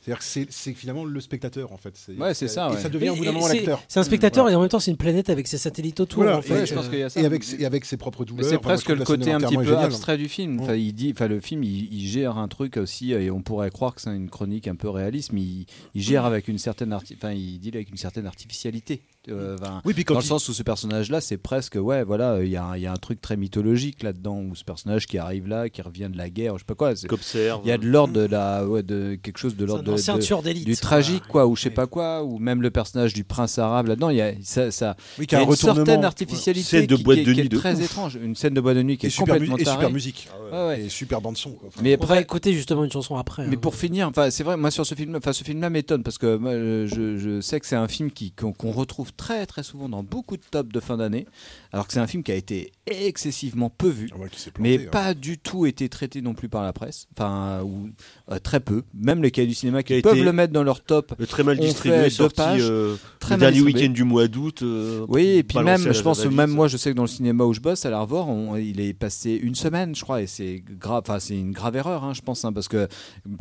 [0.00, 1.92] C'est-à-dire que c'est- finalement le spectateur en fait.
[2.18, 2.80] Ouais, c'est ça, Et ouais.
[2.80, 3.82] ça devient au bout d'un moment l'acteur.
[3.88, 4.54] C'est un spectateur Voilà.
[4.54, 6.22] et en même temps, c'est une planète avec ses satellites autour.
[6.22, 6.62] Voilà, en fait.
[6.62, 7.20] et- je pense qu'il y a ça.
[7.20, 8.48] Et avec, ses- et avec ses propres douleurs.
[8.48, 9.84] c'est presque le côté un petit peu géniale.
[9.84, 10.60] abstrait du film.
[10.60, 13.70] Enfin, il dit, enfin, le film, il, il gère un truc aussi, et on pourrait
[13.70, 16.92] croire que c'est une chronique un peu réaliste, mais il, il gère avec une certaine,
[16.92, 19.02] arti- enfin, il dit avec une certaine artificialité.
[19.30, 22.04] Euh, enfin, Oui, puis quand dans le il- sens où ce personnage-là, c'est presque, ouais,
[22.04, 24.64] voilà, il y, a un- il y a un truc très mythologique là-dedans, où ce
[24.64, 26.94] personnage qui arrive là, qui revient de la guerre, je sais pas quoi.
[27.08, 27.60] Qu'observe.
[27.64, 30.22] Il y a de l'ordre de la, ouais, de quelque chose de l'ordre de, de-
[30.22, 30.66] tueur d'élite.
[30.66, 31.74] du tragique, quoi, ou je sais Oui.
[31.74, 34.96] pas quoi, ou même le personnage du prince arabe là-dedans, il y a ça, ça
[35.18, 37.32] Oui, y a a un une certaine artificialité Scène de qui, boîte qui est- de
[37.32, 37.84] qui est nuit de très ouf.
[37.84, 39.92] étrange, une scène de boîte de nuit qui Et est super, complètement et super tarée.
[39.92, 40.28] musique.
[40.52, 40.80] Ouais, ouais.
[40.82, 41.50] Et super bande son.
[41.52, 41.68] quoi.
[41.68, 43.46] Enfin, Mais après, écouter justement une chanson après.
[43.46, 43.58] mais hein.
[43.60, 46.36] pour finir, enfin c'est vrai, moi sur ce film, enfin ce film-là m'étonne parce que
[46.36, 50.02] moi, je, je sais que c'est un film qui qu'on retrouve très très souvent dans
[50.02, 51.26] beaucoup de tops de fin d'année,
[51.72, 54.08] alors que c'est un film qui a été excessivement peu vu.
[54.14, 54.90] Ah ouais, s'est Mais planté, hein.
[54.90, 57.90] pas du tout été traité non plus par la presse, enfin ou
[58.30, 58.84] euh, très peu.
[58.94, 61.14] Même les cahiers du cinéma qui, peuvent été- le mettre dans leur top.
[61.18, 63.80] Le très mal distribué, sorti pages, euh, très le mal dernier distribué.
[63.82, 64.62] week-end du mois d'août.
[64.62, 67.44] euh, Oui, et puis même, je pense, même moi, je sais que dans le cinéma
[67.44, 70.62] où je bosse, à l'Arvor, on- il est passé une semaine, je crois, et c'est
[70.78, 72.88] grave, enfin, c'est une grave erreur, hein, je pense, hein, parce que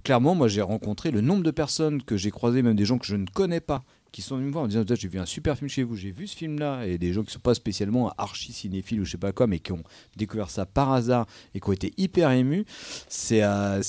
[0.04, 3.06] clairement, moi, j'ai rencontré le nombre de personnes que j'ai croisées, même des gens que
[3.06, 5.58] je ne connais pas, qui sont venus me voir en disant j'ai vu un super
[5.58, 8.54] film chez vous, j'ai vu ce film-là, et des gens qui sont pas spécialement archi
[8.54, 9.84] cinéphiles ou je sais pas quoi, mais qui ont
[10.16, 12.66] découvert ça par hasard et qui ont été hyper émus.
[13.08, 13.82] C'est euh,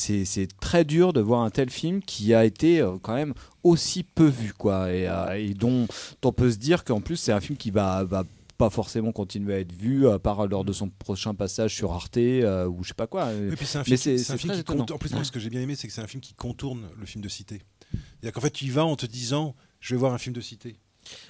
[0.61, 4.29] très dur de voir un tel film qui a été euh, quand même aussi peu
[4.29, 5.87] vu, quoi, et, euh, et dont
[6.25, 8.25] on peut se dire qu'en plus c'est un film qui va, va
[8.59, 12.17] pas forcément continuer à être vu à part lors de son prochain passage sur Arte
[12.17, 13.29] euh, ou je sais pas quoi.
[13.29, 14.93] Oui, c'est un Mais film, un qui contourne.
[14.93, 16.89] En plus, moi, ce que j'ai bien aimé, c'est que c'est un film qui contourne
[16.99, 17.63] le film de cité.
[17.93, 20.41] C'est-à-dire qu'en fait, tu y vas en te disant, je vais voir un film de
[20.41, 20.81] cité.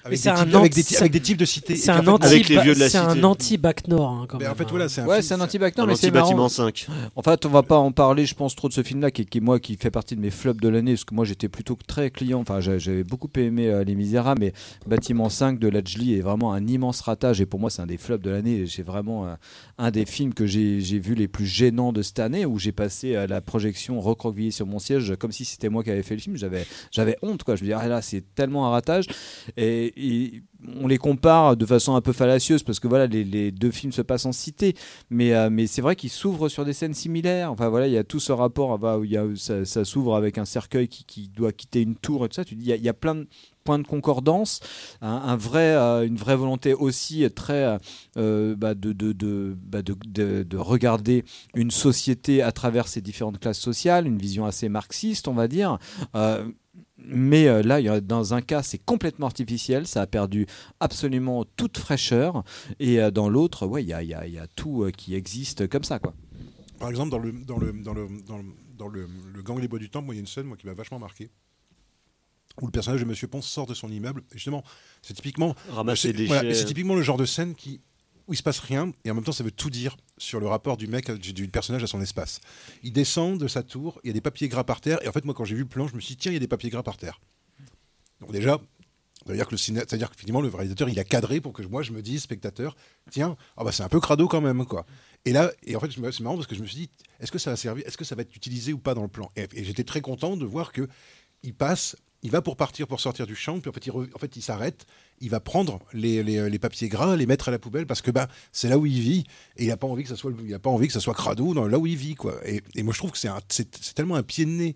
[0.03, 1.75] Avec, c'est des, un types, avec, anti- des, avec des types de cité.
[1.75, 3.23] C'est un anti, Avec les vieux de la c'est un cité.
[3.25, 4.09] anti-bac nord.
[4.09, 6.11] hein, quand mais même, en fait, voilà, c'est un Ouais, un anti-bacteur, Un mais c'est
[6.11, 6.27] marrant.
[6.27, 6.87] anti-bâtiment 5.
[7.15, 9.37] En fait, on va pas en parler, je pense, trop de ce film-là, qui, qui
[9.39, 11.77] est moi, qui fait partie de mes flops de l'année, parce que moi, j'étais plutôt
[11.87, 12.39] très client.
[12.39, 14.53] Enfin, j'a- j'avais beaucoup aimé euh, Les Misérables, mais
[14.87, 17.97] Bâtiment 5 de Lajli est vraiment un immense ratage, et pour moi, c'est un des
[17.97, 18.65] flops de l'année.
[18.67, 19.33] C'est vraiment euh,
[19.77, 22.71] un des films que j'ai j'ai vu les plus gênants de cette année, où j'ai
[22.71, 26.15] passé à la projection recroquevillé sur mon siège, comme si c'était moi qui avais fait
[26.15, 26.37] le film.
[26.37, 27.55] J'avais j'avais honte, quoi.
[27.55, 29.05] Je me disais, ah là, c'est tellement un ratage.
[29.57, 30.43] Et, et
[30.75, 34.01] on les compare de façon un peu fallacieuse, parce que voilà, les, deux films se
[34.01, 34.75] passent en cité.
[35.09, 37.51] Mais, euh, mais c'est vrai qu'ils s'ouvrent sur des scènes similaires.
[37.51, 38.99] Enfin voilà, il y a tout ce rapport bah,
[39.35, 42.45] ça, s'ouvre avec un cercueil qui, doit quitter une tour et tout ça.
[42.45, 43.27] Tu dis, il y a, plein de
[43.63, 44.61] points de concordance,
[45.03, 47.77] euh, une vraie volonté aussi très
[48.17, 51.23] euh, bah, bah, de- de regarder
[51.55, 55.77] une société à travers ses différentes classes sociales, une vision assez marxiste, on va dire.
[57.11, 60.45] Mais euh, là, dans un cas, c'est complètement artificiel, ça a perdu
[60.79, 62.43] absolument toute fraîcheur,
[62.79, 64.83] et euh, dans l'autre, ouais, il y a, il y a- il y a tout
[64.83, 66.13] euh, qui existe comme ça, quoi.
[66.79, 68.43] Par exemple, dans le, dans le, dans le, dans le,
[68.77, 70.65] dans le, le Gang des Bois du moi, il y a une scène moi, qui
[70.67, 71.29] m'a vachement marqué.
[72.61, 74.21] Où le personnage de Monsieur Ponce sort de son immeuble.
[74.31, 74.63] Et justement,
[75.01, 75.55] c'est typiquement,
[76.27, 77.79] voilà, c'est typiquement le genre de scène qui,
[78.29, 80.47] où il se passe rien et en même temps ça veut tout dire sur le
[80.47, 82.39] rapport du mec, du, personnage à son espace.
[82.83, 85.11] Il descend de sa tour, il y a des papiers gras par terre et en
[85.11, 86.39] fait moi quand j'ai vu le plan, je me suis dit tiens il y a
[86.39, 87.19] des papiers gras par terre.
[88.21, 88.59] Donc déjà,
[89.25, 92.03] ça veut dire que qu'effectivement le réalisateur il a cadré pour que moi je me
[92.03, 92.75] dise spectateur
[93.09, 94.85] tiens ah bah c'est un peu crado quand même quoi.
[95.25, 96.89] Et là et en fait c'est marrant parce que je me suis dit
[97.19, 99.07] est-ce que ça va servir est-ce que ça va être utilisé ou pas dans le
[99.09, 99.31] plan?
[99.35, 100.87] Et, et j'étais très content de voir que
[101.41, 104.09] il passe il va pour partir, pour sortir du champ, puis en fait, il, re-
[104.13, 104.85] en fait, il s'arrête,
[105.21, 108.11] il va prendre les, les- les papiers gras, les mettre à la poubelle, parce que
[108.11, 109.23] bah, c'est là où il vit,
[109.57, 111.13] et il n'a pas envie que ça soit, il a pas envie que ça soit
[111.13, 112.35] crado dans là où il vit, quoi.
[112.45, 114.75] Et, et moi, je trouve que c'est un- c'est tellement un pied de nez.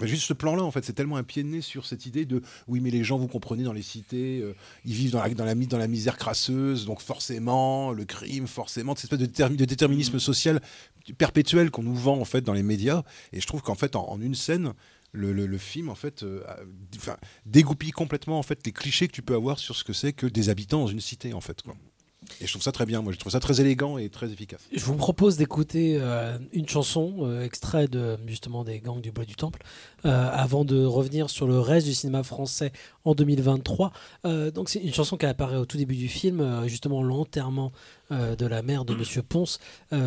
[0.00, 2.40] Juste ce plan-là, en fait, c'est tellement un pied de nez sur cette idée de
[2.66, 4.54] oui, mais les gens, vous comprenez, dans les cités, euh,
[4.86, 8.46] ils vivent dans la, dans, la, mi- dans la misère crasseuse, donc forcément, le crime,
[8.46, 10.60] forcément, cette espèce de, de déterminisme social
[11.18, 13.02] perpétuel qu'on nous vend, en fait, dans les médias.
[13.34, 14.72] Et je trouve qu'en fait, en, en une scène,
[15.12, 16.42] le, film, en fait, euh,
[17.46, 20.26] dégoupille complètement, en fait, les clichés que tu peux avoir sur ce que c'est que
[20.26, 21.62] des habitants dans une cité, en fait.
[22.40, 23.02] Et je trouve ça très bien.
[23.02, 24.60] Moi, je trouve ça très élégant et très efficace.
[24.72, 27.88] Je vous propose d'écouter euh, une chanson, euh, extrait
[28.26, 29.62] justement des Gangs du Bois du Temple,
[30.04, 32.72] euh, avant de revenir sur le reste du cinéma français
[33.04, 33.92] en 2023.
[34.24, 37.72] Euh, donc c'est une chanson qui apparaît au tout début du film, euh, justement l'enterrement
[38.10, 39.58] euh, de la mère de Monsieur Ponce,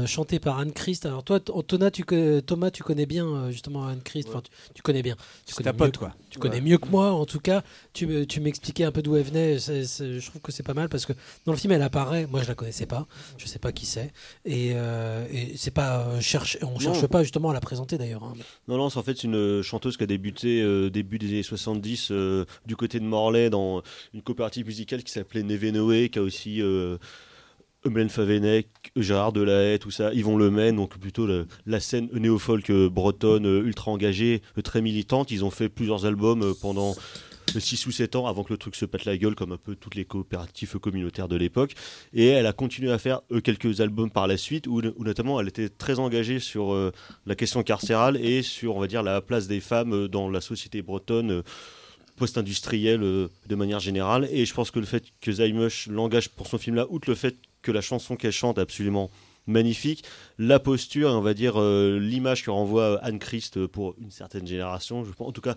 [0.05, 1.05] chantée par Anne Christ.
[1.05, 2.03] Alors toi, Thomas, tu,
[2.45, 4.27] Thomas, tu connais bien justement Anne Christ.
[4.29, 5.15] Enfin, tu, tu connais bien.
[5.45, 6.15] Tu connais ta pote, mieux- quoi.
[6.29, 6.61] Tu connais Ouais.
[6.61, 7.63] mieux que moi, en tout cas.
[7.93, 9.57] Tu, me- tu m'expliquais un peu d'où elle venait.
[9.57, 11.13] Je trouve que c'est pas mal parce que
[11.45, 12.27] dans le film, elle apparaît.
[12.27, 13.07] Moi, je la connaissais pas.
[13.37, 14.13] Je sais pas qui c'est.
[14.45, 16.57] Et, et c'est pas cherche.
[16.61, 16.79] On Non.
[16.79, 18.23] cherche pas justement à la présenter d'ailleurs.
[18.23, 18.33] hein.
[18.67, 22.45] Non, non, c'est en fait une chanteuse qui a débuté début des années 70 euh,
[22.67, 23.81] du côté de Morlaix dans
[24.13, 26.97] une coopérative musicale qui s'appelait Nevenoé, qui a aussi euh,
[27.85, 31.27] Eumelaine Favenec, Gérard Delahaye, tout ça, Yvon Lemaine, donc plutôt
[31.65, 35.29] la scène néo-folk euh, bretonne, euh, ultra engagée, euh, très militante.
[35.29, 36.95] Ils ont fait plusieurs albums pendant
[37.55, 39.75] 6 ou 7 ans avant que le truc se pète la gueule, comme un peu
[39.75, 41.73] toutes les coopératives communautaires de l'époque.
[42.11, 45.69] Et elle a continué à faire quelques albums par la suite, où, notamment elle était
[45.69, 46.75] très engagée sur
[47.25, 50.81] la question carcérale et sur, on va dire, la place des femmes dans la société
[50.81, 51.43] bretonne.
[52.15, 56.47] Post-industrielle euh, de manière générale et je pense que le fait que Zaymush l'engage pour
[56.47, 59.09] son film là outre le fait que la chanson qu'elle chante est absolument
[59.47, 60.03] magnifique
[60.39, 64.47] la posture et on va dire euh, l'image que renvoie Anne Christ pour une certaine
[64.47, 65.55] génération je pense en tout cas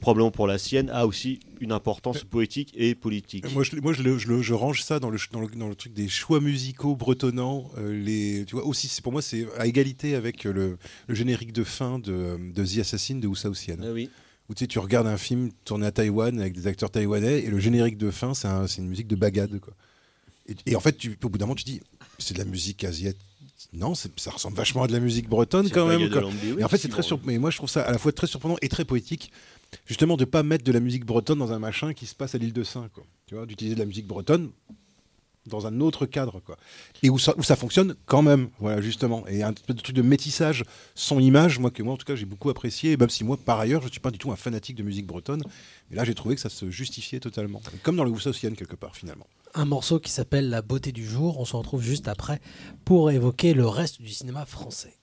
[0.00, 4.02] probablement pour la sienne a aussi une importance poétique et politique Moi, je, moi je,
[4.02, 6.40] le- je le- je range ça dans le, dans, le, dans le truc des choix
[6.40, 7.70] musicaux bretonnants.
[7.78, 11.62] euh, les, tu vois, aussi, pour moi, c'est à égalité avec le, le générique de
[11.64, 13.76] fin de, de The Assassin de Oussa Ossian.
[13.82, 14.10] Ah oui.
[14.48, 17.50] Où tu, sais, tu regardes un film tourné à Taïwan avec des acteurs taïwanais et
[17.50, 19.58] le générique de fin, c'est un- c'est une musique de bagade.
[19.60, 19.74] Quoi.
[20.46, 21.80] Et, et en fait, tu, au bout d'un moment, tu dis,
[22.18, 23.20] c'est de la musique asiatique.
[23.74, 26.08] Non, ça ressemble vachement à de la musique bretonne quand même.
[26.08, 26.30] Quoi.
[26.58, 27.32] Et en fait, c'est très surprenant.
[27.32, 29.30] Mais moi, je trouve ça à la fois très surprenant et très poétique,
[29.84, 32.38] justement, de pas mettre de la musique bretonne dans un machin qui se passe à
[32.38, 32.88] l'île de Saint.
[32.94, 33.04] Quoi.
[33.26, 34.48] Tu vois, d'utiliser de la musique bretonne
[35.48, 36.56] dans un autre cadre, quoi.
[37.02, 39.26] Et où ça, fonctionne quand même, voilà, justement.
[39.26, 42.14] Et un peu de truc de métissage son image, moi, que moi, en tout cas,
[42.14, 44.76] j'ai beaucoup apprécié, même si moi, par ailleurs, je suis pas du tout un fanatique
[44.76, 45.42] de musique bretonne.
[45.90, 47.60] Mais là, j'ai trouvé que ça se justifiait totalement.
[47.82, 49.26] Comme dans le Oussosienne, quelque part, finalement.
[49.54, 51.40] Un morceau qui s'appelle La beauté du jour.
[51.40, 52.40] On se retrouve juste après
[52.84, 54.97] pour évoquer le reste du cinéma français.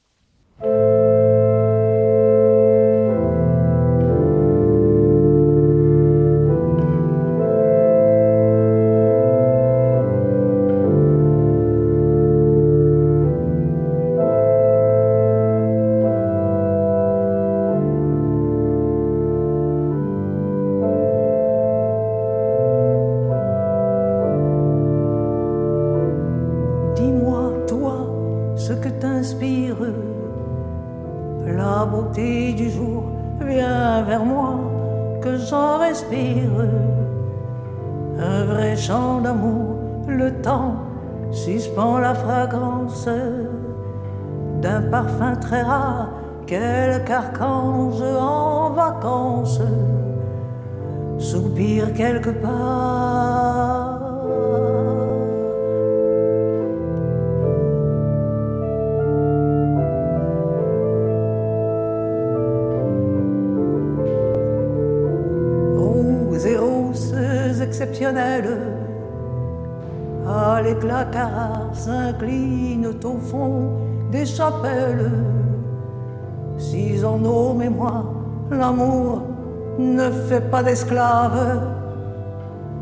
[80.66, 81.62] D'esclaves,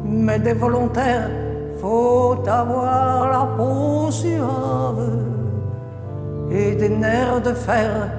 [0.05, 1.29] mais des volontaires,
[1.81, 5.19] faut avoir la peau suave
[6.49, 8.09] et des nerfs de fer.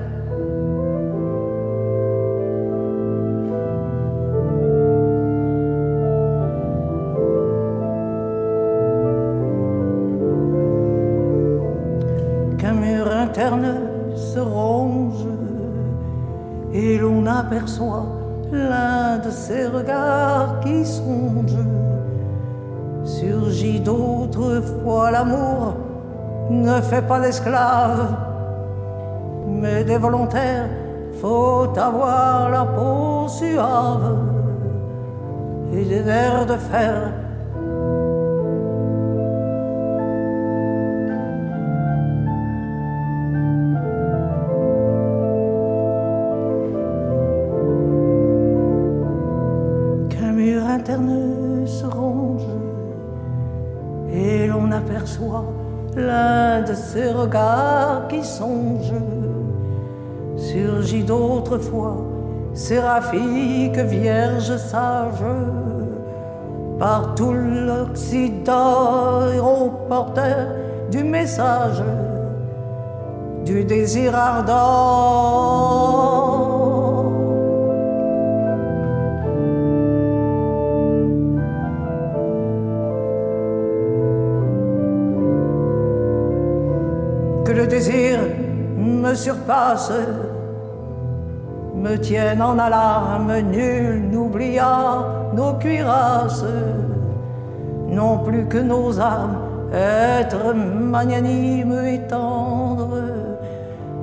[12.58, 13.76] qu'un mur interne
[14.14, 15.26] se ronge
[16.72, 18.23] et l'on aperçoit
[18.54, 21.66] l'un de ces regards qui songent.
[23.04, 25.74] Surgit d'autrefois l'amour
[26.50, 28.14] ne fait pas d'esclaves,
[29.46, 30.68] mais des volontaires,
[31.20, 34.16] faut avoir la peau suave
[35.72, 37.23] et des vers de fer.
[57.24, 59.02] Regards qui songent
[60.36, 61.96] surgit d'autrefois,
[62.52, 65.24] séraphique, vierge sage,
[66.78, 70.48] par tout l'Occident, héros porteur
[70.90, 71.82] du message,
[73.44, 75.54] du désir ardent.
[87.44, 88.18] Que le désir
[88.76, 89.92] me surpasse,
[91.74, 96.46] me tienne en alarme, nul n'oublia nos cuirasses,
[97.88, 99.36] non plus que nos armes,
[99.74, 103.02] être magnanime et tendre,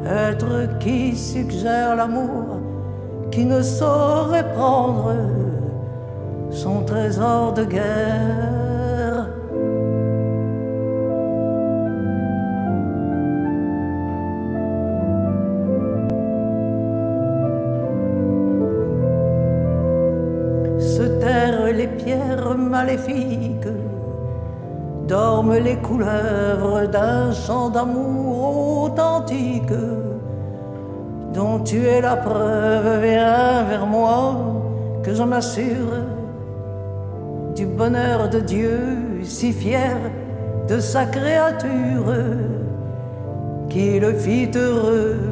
[0.05, 2.59] être qui suggère l'amour,
[3.31, 5.15] qui ne saurait prendre
[6.51, 8.60] son trésor de guerre.
[21.87, 23.67] Pierres maléfiques,
[25.07, 29.73] dorment les couleuvres d'un chant d'amour authentique,
[31.33, 34.35] dont tu es la preuve, viens vers moi,
[35.03, 35.93] que je m'assure
[37.55, 38.79] du bonheur de Dieu,
[39.23, 39.97] si fier
[40.67, 42.13] de sa créature,
[43.69, 45.30] qui le fit heureux.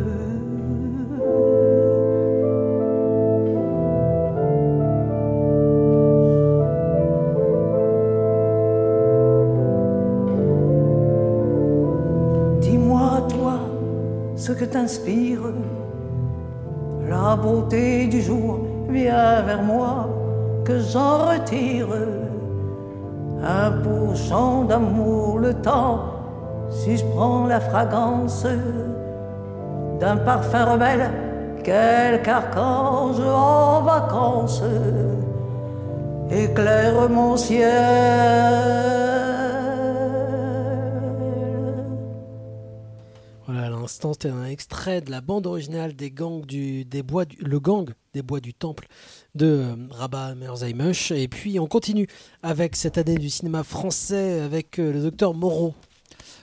[17.07, 18.59] La beauté du jour.
[18.89, 20.07] Viens vers moi,
[20.65, 21.87] que j'en retire
[23.43, 25.39] un beau chant d'amour.
[25.39, 25.99] Le temps
[26.69, 28.45] suspend la fragrance
[29.99, 31.11] d'un parfum rebelle.
[31.63, 34.63] Quelque archange en vacances
[36.31, 39.08] éclaire mon ciel.
[43.89, 47.89] C'était un extrait de la bande originale des gangs du, des bois du, le gang
[48.13, 48.87] des bois du temple
[49.35, 50.35] de euh, Rabat.
[51.11, 52.07] Et puis on continue
[52.43, 55.73] avec cette année du cinéma français avec euh, le docteur Moreau.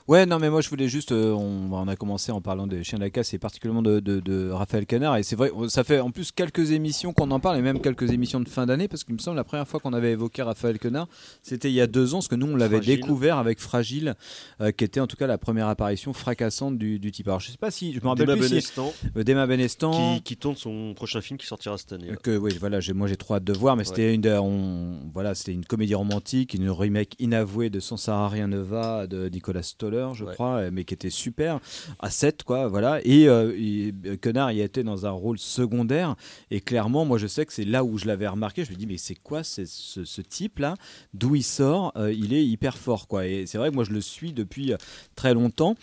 [0.08, 1.10] Ouais, non, mais moi je voulais juste.
[1.10, 3.98] euh, on, on a commencé en parlant des chiens de la casse et particulièrement de,
[3.98, 5.16] de, de Raphaël Canard.
[5.16, 8.12] Et c'est vrai, ça fait en plus quelques émissions qu'on en parle et même quelques
[8.12, 10.78] émissions de fin d'année parce qu'il me semble la première fois qu'on avait évoqué Raphaël
[10.78, 11.08] Canard,
[11.42, 12.94] c'était il y a deux ans, parce que nous on l'avait Fragile.
[13.00, 14.14] découvert avec Fragile,
[14.60, 17.26] euh, qui était en tout cas la première apparition fracassante du, du type.
[17.26, 17.92] Alors je sais pas si.
[17.92, 18.48] Je me rappelle Dema plus.
[18.50, 20.14] Benestan, euh, Dema Benestan.
[20.18, 22.10] qui, qui tourne son prochain film qui sortira cette année.
[22.22, 25.52] Que oui, voilà, moi j'ai trop hâte de voir, mais c'était une, on- voilà, c'était
[25.52, 29.95] une comédie romantique, une remake inavouée de Sans Sahara rien ne va de Nicolas Stoller,
[30.14, 30.34] je Ouais.
[30.34, 31.60] crois, euh, mais qui était super
[31.98, 33.00] à 7 quoi, voilà.
[33.04, 36.16] Et, euh, et, euh, y était dans un rôle secondaire,
[36.50, 38.64] et clairement, moi je sais que c'est là où je l'avais remarqué.
[38.64, 40.74] Je me dis mais c'est quoi ce, ce type là
[41.14, 43.26] D'où il sort Euh, Il est hyper fort quoi.
[43.26, 44.72] Et c'est vrai que moi je le suis depuis
[45.14, 45.74] très longtemps.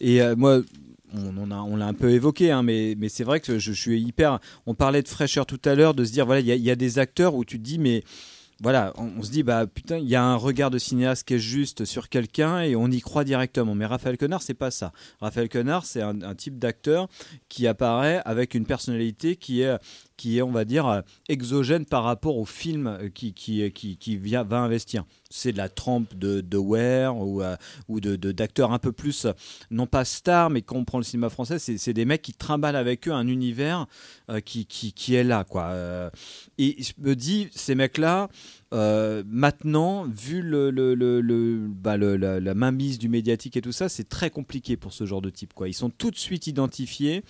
[0.00, 0.60] Et euh, moi
[1.12, 4.38] on, l'a un peu évoqué, hein, mais, mais c'est vrai que je, je suis hyper.
[4.66, 6.62] On parlait de fraîcheur tout à l'heure, de se dire voilà, il y, a- il
[6.62, 8.04] y a des acteurs où tu te dis mais
[8.60, 11.38] voilà, on, se dit bah putain, il y a un regard de cinéaste qui est
[11.38, 13.74] juste sur quelqu'un et on y croit directement.
[13.74, 14.92] Mais Raphaël Quenard, c'est pas ça.
[15.20, 17.08] Raphaël Quenard, c'est un type d'acteur
[17.48, 19.78] qui apparaît avec une personnalité qui est
[20.20, 23.96] qui est, on va dire, euh, exogène par rapport au film euh, qui, qui, qui,
[23.96, 25.04] qui vient, va investir.
[25.30, 27.56] C'est de la trempe de, de Ware ou, euh,
[27.88, 29.32] ou de, d'acteurs un peu plus, euh,
[29.70, 32.76] non pas stars, mais quand on prend le cinéma français, c'est, des mecs qui trimballent
[32.76, 33.86] avec eux un univers
[34.28, 35.44] euh, qui, qui, qui est là.
[35.44, 35.68] Quoi.
[35.70, 36.10] Euh,
[36.58, 38.28] et je me dis, ces mecs-là,
[38.74, 43.88] euh, maintenant, vu le, le- bah, le- la, la mainmise du médiatique et tout ça,
[43.88, 45.54] c'est très compliqué pour ce genre de type.
[45.54, 45.68] Quoi.
[45.68, 47.22] Ils sont tout de suite identifiés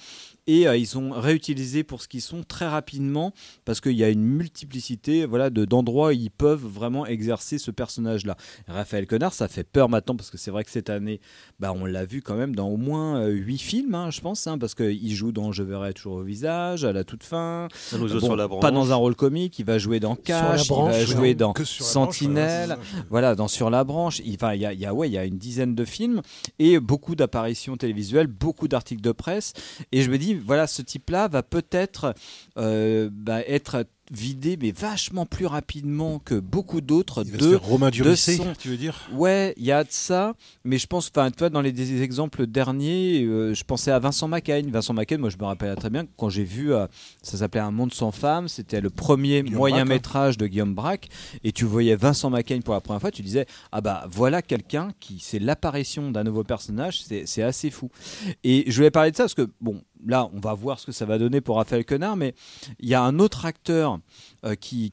[0.51, 3.33] et euh, ils sont réutilisés pour ce qu'ils sont très rapidement
[3.65, 7.71] parce qu'il y a une multiplicité voilà, de, d'endroits où ils peuvent vraiment exercer ce
[7.71, 8.37] personnage-là.
[8.67, 11.21] Raphaël Quenard, ça fait peur maintenant parce que c'est vrai que cette année,
[11.61, 14.59] bah, on l'a vu quand même dans au moins 8 films, hein, je pense, hein,
[14.59, 17.69] parce qu'il joue dans Je verrai toujours au visage, à la toute fin.
[18.27, 18.49] Sur la.
[18.49, 21.81] Pas dans un rôle comique, il va jouer dans Cash, il va jouer dans branche,
[21.81, 22.77] Sentinelle,
[23.09, 24.21] voilà, dans Sur la branche.
[24.25, 25.85] Il, enfin, il y a, il y a- ouais, il y a une dizaine de
[25.85, 26.23] films
[26.59, 29.53] et beaucoup d'apparitions télévisuelles, beaucoup d'articles de presse.
[29.93, 32.15] Et je me dis, voilà, ce type-là va peut-être
[32.57, 38.39] euh, bah, être vidé, mais vachement plus rapidement que beaucoup d'autres de, Romain de Durisset,
[38.39, 39.09] son- tu veux dire?
[39.13, 40.35] Ouais, il y a de ça,
[40.65, 44.01] mais je pense, enfin, tu vois, dans les des exemples derniers, euh, je pensais à
[44.01, 44.69] Vincent Macaigne.
[44.73, 46.89] Vincent Macaigne, moi, je me rappelle très bien quand j'ai vu, euh,
[47.23, 49.95] ça s'appelait Un monde sans femmes, c'était le premier Guillaume moyen Braque, hein.
[49.95, 51.09] métrage de Guillaume Braque,
[51.45, 54.89] et tu voyais Vincent Macaigne pour la première fois, tu disais, ah bah voilà quelqu'un
[54.99, 57.91] qui, c'est l'apparition d'un nouveau personnage, c'est c'est assez fou.
[58.43, 60.93] Et je voulais parler de ça parce que, bon, là, on va voir ce que
[60.93, 62.35] ça va donner pour Raphaël Quenard, mais
[62.79, 63.99] il y a un autre acteur
[64.45, 64.93] euh, qui,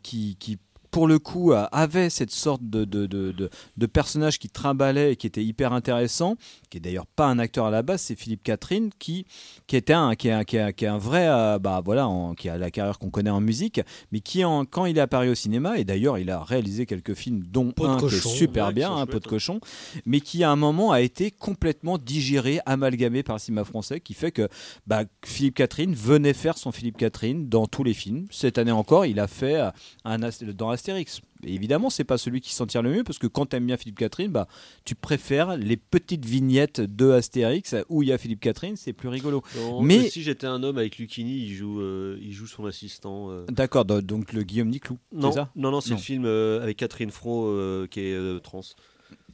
[0.91, 3.31] pour le coup, euh, avait cette sorte de, de, de,
[3.77, 6.35] de, personnage qui trimballait et qui était hyper intéressant,
[6.69, 9.25] qui est d'ailleurs pas un acteur à la base, c'est Philippe Catherine, qui,
[9.67, 12.07] qui était un, qui est, un- qui est, qui est un vrai, euh, bah voilà,
[12.07, 13.81] en- qui a la carrière qu'on connaît en musique,
[14.11, 17.13] mais qui, en, quand il est apparu au cinéma, et d'ailleurs il a réalisé quelques
[17.13, 19.29] films, dont un qui est super Ouais, bien, un chouettes, pot de hein.
[19.29, 19.59] cochon,
[20.05, 24.13] mais qui à un moment a été complètement digéré, amalgamé par le cinéma français, qui
[24.13, 24.47] fait que
[24.85, 28.25] bah, Philippe Catherine venait faire son Philippe Catherine dans tous les films.
[28.31, 29.69] Cette année encore, il a fait euh,
[30.05, 31.21] un dans Astérix.
[31.43, 33.78] Et évidemment, c'est pas celui qui s'en tire le mieux parce que quand t'aimes bien
[33.78, 34.47] Philippe Catherine, bah,
[34.86, 39.09] tu préfères les petites vignettes de Astérix où il y a Philippe Catherine, c'est plus
[39.09, 39.43] rigolo.
[39.55, 43.30] Dans Mais- Si j'étais un homme avec Lucchini, il joue, euh, il joue son assistant.
[43.32, 43.45] euh.
[43.49, 45.51] D'accord, do- donc le Guillaume Niclou, Non, ça?
[45.55, 48.61] non, non, c'est le film euh, avec Catherine Fro euh, qui est euh, trans.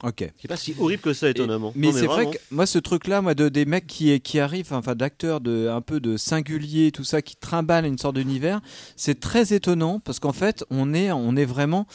[0.03, 0.15] Ok.
[0.15, 1.71] Qui est pas si horrible que ça, étonnamment.
[1.76, 4.95] Mais c'est vrai que moi, ce truc-là, moi, de, des mecs qui, qui arrivent, enfin,
[4.95, 8.61] d'acteurs de, un peu de singulier, tout ça, qui trimballent une sorte d'univers,
[8.97, 11.88] c'est très étonnant parce qu'en fait, on est, on est vraiment,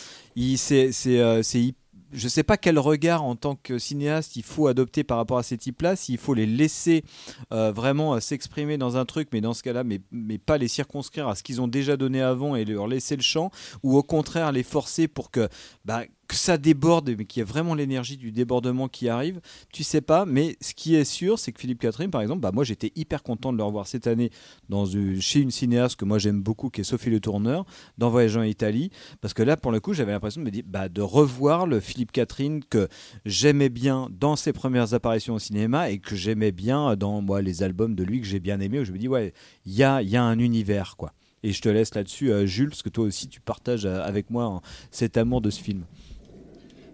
[0.57, 1.75] c'est, c'est, euh, c'est
[2.13, 5.43] je sais pas quel regard en tant que cinéaste il faut adopter par rapport à
[5.43, 7.05] ces types-là, s'il faut les laisser
[7.53, 10.69] euh, vraiment euh, s'exprimer dans un truc, mais dans ce cas-là, mais, mais pas les
[10.69, 13.51] circonscrire à ce qu'ils ont déjà donné avant et leur laisser le champ,
[13.83, 15.49] ou au contraire les forcer pour que,
[15.85, 19.41] bah, que ça déborde, mais qu'il y ait vraiment l'énergie du débordement qui arrive,
[19.73, 20.27] tu sais pas.
[20.27, 23.23] Mais ce qui est sûr, c'est que Philippe Catherine, par exemple, bah, moi j'étais hyper
[23.23, 24.31] content de le revoir cette année
[24.69, 27.65] dans une- chez une cinéaste que moi j'aime beaucoup, qui est Sophie Le Tourneur,
[27.97, 28.91] dans Voyageant en Italie,
[29.23, 31.81] parce que là, pour le coup, j'avais l'impression de me dire, bah, de revoir le
[31.81, 32.89] Philippe Catherine que
[33.25, 37.63] j'aimais bien dans ses premières apparitions au cinéma et que j'aimais bien dans moi les
[37.63, 39.33] albums de lui que j'ai bien aimé, où je me dis, ouais,
[39.65, 41.15] il y a, y a un univers, quoi.
[41.43, 44.29] Et je te laisse là-dessus, euh, Jules, parce que toi aussi, tu partages euh, avec
[44.29, 44.61] moi hein,
[44.91, 45.85] cet amour de ce film.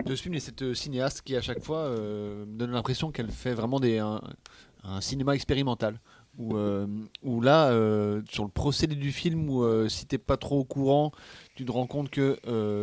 [0.05, 3.31] De ce film et cette euh, cinéaste qui à chaque fois euh, donne l'impression qu'elle
[3.31, 4.21] fait vraiment des, un,
[5.01, 5.99] cinéma expérimental.
[6.37, 6.89] Où, euh,
[7.23, 11.13] où là, euh, sur le procédé du film, où si t'es pas trop au courant,
[11.55, 12.41] tu te rends compte que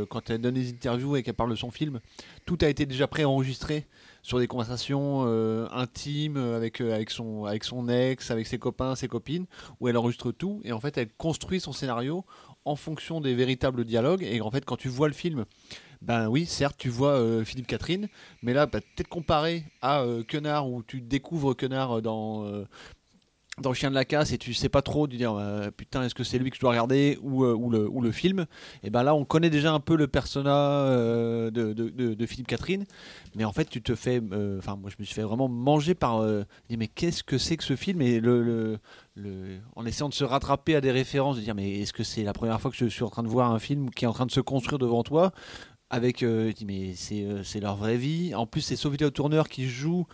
[0.10, 2.00] quand elle donne des interviews et qu'elle parle de son film,
[2.46, 3.88] tout a été déjà préenregistré
[4.24, 5.26] sur des conversations
[5.74, 9.48] intimes avec, avec, son, avec son ex, avec ses copains, ses copines,
[9.82, 12.24] où elle enregistre tout et en fait elle construit son scénario
[12.66, 14.24] en fonction des véritables dialogues.
[14.24, 15.46] Et en fait, quand tu vois le film,
[16.02, 18.08] ben oui, certes, tu vois euh, Philippe Catherine,
[18.42, 22.66] mais là, bah, peut-être comparé à euh, Quenard, où tu découvres Quenard dans, euh,
[23.62, 26.16] dans Chien de la Casse et tu sais pas trop, tu dis euh, putain, est-ce
[26.16, 28.48] que c'est lui que je dois regarder ou, euh, ou, le, ou le film
[28.82, 30.56] Et ben là, on connaît déjà un peu le persona
[30.88, 32.86] euh, de, de- Philippe Catherine,
[33.36, 34.22] mais en fait, tu te fais.
[34.32, 36.22] euh, Enfin, moi, je me suis fait vraiment manger par.
[36.22, 38.02] euh, mais qu'est-ce que c'est que ce film?
[38.02, 38.42] Et le-
[39.16, 42.24] le- en essayant de se rattraper à des références, de dire, mais est-ce que c'est
[42.24, 44.14] la première fois que je suis en train de voir un film qui est en
[44.14, 45.34] train de se construire devant toi?
[45.92, 48.34] Avec euh, mais c'est euh, c'est leur vraie vie.
[48.34, 50.08] En plus c'est Sophie Tourneur qui joue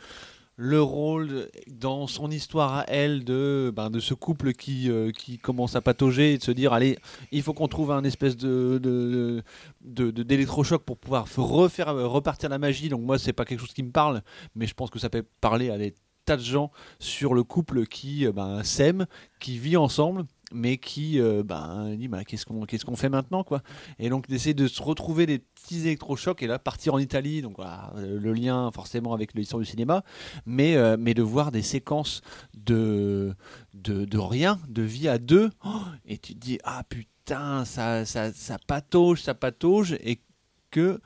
[0.60, 5.38] le rôle dans son histoire à elle de, ben, de ce couple qui, euh, qui
[5.38, 6.98] commence à patauger et de se dire allez
[7.32, 12.90] il faut qu'on trouve un espèce de, de, d'électrochoc pour pouvoir refaire repartir la magie.
[12.90, 14.24] Donc moi c'est pas quelque chose qui me parle
[14.56, 15.94] mais je pense que ça peut parler à des
[16.26, 19.06] tas de gens sur le couple qui ben, s'aime
[19.40, 23.62] qui vit ensemble mais qui euh, ben, dit bah, qu'est-ce qu'on qu'est-ce fait maintenant quoi.
[24.00, 27.42] Et donc d'essayer de se retrouver des petits électrochocs et là partir en Italie.
[27.42, 30.04] Donc voilà, le lien forcément avec l'histoire du cinéma
[30.46, 32.22] mais euh, mais de voir des séquences
[32.54, 33.36] de
[33.74, 35.50] de, de rien de vie à deux.
[35.66, 35.70] Oh,
[36.06, 39.98] et tu te dis ah putain ça ça ça patauge ça patauge.
[40.04, 40.22] Et
[40.72, 41.00] que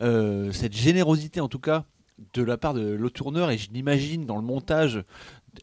[0.00, 1.84] euh, cette générosité en tout cas
[2.32, 5.04] de la part de l'autre tourneur et je l'imagine dans le montage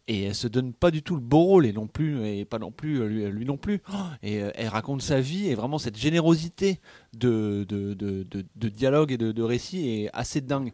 [0.07, 2.59] et elle se donne pas du tout le beau rôle et non plus et pas
[2.59, 3.81] non plus euh, lui, lui non plus.
[4.21, 6.79] Et euh, elle raconte sa vie et vraiment cette générosité
[7.13, 10.71] de, de, dialogue et de récit est assez dingue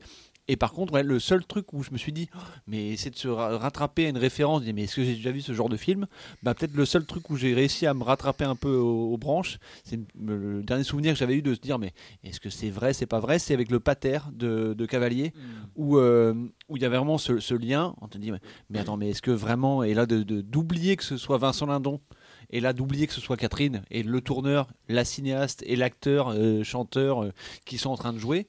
[0.50, 3.12] et par contre ouais, le seul truc où je me suis dit Oh, mais c'est
[3.12, 5.70] de se ra- rattraper à une référence mais est-ce que j'ai déjà vu ce genre
[5.70, 6.08] de film?
[6.44, 9.18] Bah peut-être le seul truc où j'ai réussi à me rattraper un peu aux, aux
[9.18, 11.94] branches c'est le dernier souvenir que j'avais eu de se dire mais
[12.24, 13.40] est-ce que c'est vrai c'est pas vrai?
[13.40, 15.32] C'est avec le pater de, de Cavalier
[15.76, 16.34] où euh,
[16.68, 17.96] où il y avait vraiment ce, ce lien.
[18.02, 18.40] On te dit mais,
[18.70, 21.68] mais attends mais est-ce que vraiment et là de de- d'oublier que ce soit Vincent
[21.68, 22.02] Lindon
[22.52, 26.64] et là d'oublier que ce soit Catherine et le tourneur la cinéaste et l'acteur euh,
[26.64, 27.32] chanteur euh,
[27.66, 28.48] qui sont en train de jouer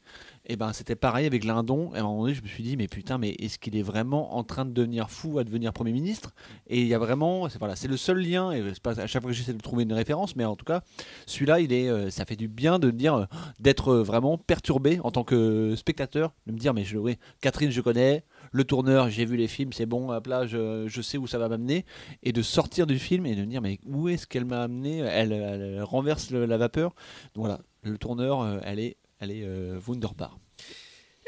[0.51, 1.92] Et ben c'était pareil avec Lindon.
[1.94, 3.82] Et à un moment donné, je me suis dit, mais putain, mais est-ce qu'il est
[3.82, 6.34] vraiment en train de devenir fou à devenir Premier ministre?
[6.66, 8.51] Et il y a vraiment, c'est voilà, le seul lien.
[8.51, 10.82] Et pas à chaque fois que j'essaie de trouver une référence, mais en tout cas,
[11.26, 13.24] celui-là, il est, euh, ça fait du bien de dire, euh,
[13.61, 17.70] d'être euh, vraiment perturbé en tant que spectateur, de me dire, mais je, oui, Catherine,
[17.70, 18.24] je connais.
[18.51, 21.38] Le tourneur, j'ai vu les films, c'est bon, hop là, je, je sais où ça
[21.38, 21.86] va m'amener.
[22.24, 24.98] Et de sortir du film et de me dire, mais où est-ce qu'elle m'a amené?
[24.98, 26.92] Elle, renverse la vapeur.
[27.34, 30.39] Donc voilà, le tourneur, elle est, elle est euh, wunderbar.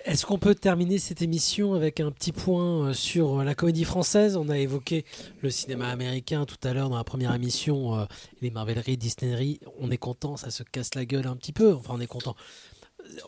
[0.05, 3.85] Est-ce qu'on peut terminer cette émission avec un petit point euh, sur euh, la comédie
[3.85, 4.37] française?
[4.37, 5.05] On a évoqué
[5.43, 8.05] le cinéma américain tout à l'heure dans la première émission, euh,
[8.41, 9.61] les Marveleries, Disneyries.
[9.81, 11.73] On est content, ça se casse la gueule un petit peu.
[11.75, 12.35] Enfin, on est content.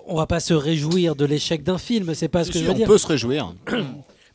[0.06, 2.64] On va pas se réjouir de l'échec d'un film, c'est pas ce que Si, je
[2.64, 2.86] veux on dire.
[2.88, 3.54] peut se réjouir.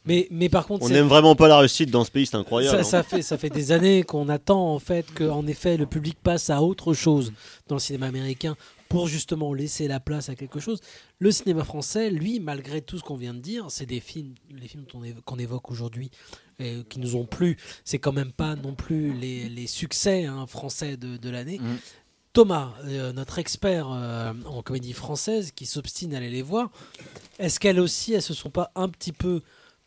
[0.06, 2.74] Mais, mais par contre, On n'aime vraiment pas la réussite dans ce pays, c'est incroyable.
[2.74, 2.84] ça, hein.
[2.84, 6.18] ça fait, ça fait des années qu'on attend en fait que en effet le public
[6.24, 7.34] passe à autre chose
[7.68, 8.56] dans le cinéma américain
[8.90, 10.82] pour justement laisser la place à quelque chose.
[11.20, 14.68] Le cinéma français, lui, malgré tout ce qu'on vient de dire, c'est des films, les
[14.68, 14.86] films
[15.26, 16.10] qu'on évoque aujourd'hui
[16.60, 17.58] et qui nous ont plu.
[17.86, 21.62] C'est quand même pas non plus les, les succès hein, français de, de l'année.
[22.34, 26.70] Thomas, euh, notre expert euh, en comédie française, qui s'obstine à aller les voir,
[27.40, 29.42] est-ce qu'elles aussi, elles se sont pas un petit peu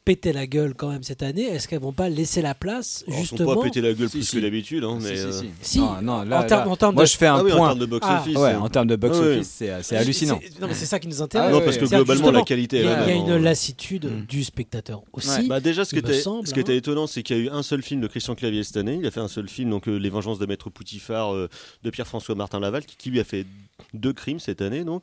[0.05, 3.20] pété la gueule quand même cette année Est-ce qu'elles vont pas laisser la place Alors,
[3.20, 4.36] ils sont justement pas pété la gueule Si, plus si.
[4.36, 5.16] que d'habitude, hein, Si, mais.
[5.16, 5.50] si, euh, si.
[5.62, 5.78] Si.
[5.78, 7.53] Non, non, là, En termes- là, en termes moi de- je fais un Ah oui,
[7.53, 7.68] en point.
[7.68, 8.59] termes de box-office, Ah, ouais, euh.
[8.61, 9.28] en termes de box Ah oui.
[9.36, 10.40] office, c'est c'est hallucinant.
[10.42, 11.53] C'est- Non, mais c'est ça qui nous Ah intéresse.
[11.53, 13.22] Non, parce que globalement, justement, la qualité est il y a- là Il y a
[13.26, 14.26] dans- une lassitude Mm.
[14.26, 15.46] du spectateur aussi.
[15.48, 16.76] Bah déjà, ce qui était, semble, ce qui était hein.
[16.76, 18.98] étonnant, c'est qu'il y a eu un seul film de Christian Clavier cette année.
[19.00, 21.48] Il a fait un seul film, donc euh, Les Vengeances de Maître Poutifard euh,
[21.84, 23.46] de Pierre-François Martin Laval, qui, qui lui a fait
[23.94, 24.84] deux crimes cette année.
[24.84, 25.03] Donc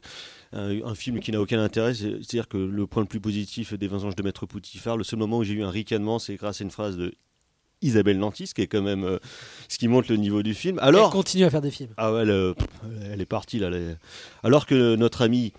[0.56, 1.93] Euh, un film qui n'a aucun intérêt.
[1.93, 5.20] c'est- C'est-à-dire que le point le plus positif des Vengeances de Maître Poutifard, le seul
[5.20, 7.14] moment où j'ai eu un ricanement, c'est grâce à une phrase de
[7.82, 9.20] Isabelle Nanty, ce qui est quand même euh,
[9.70, 10.80] ce qui montre le niveau du film.
[10.82, 11.91] Elle Alors, continue à faire des films.
[11.97, 12.54] ah ouais, elle,
[13.14, 13.68] elle est partie là.
[13.68, 13.97] elle est-
[14.43, 15.54] Alors que notre ami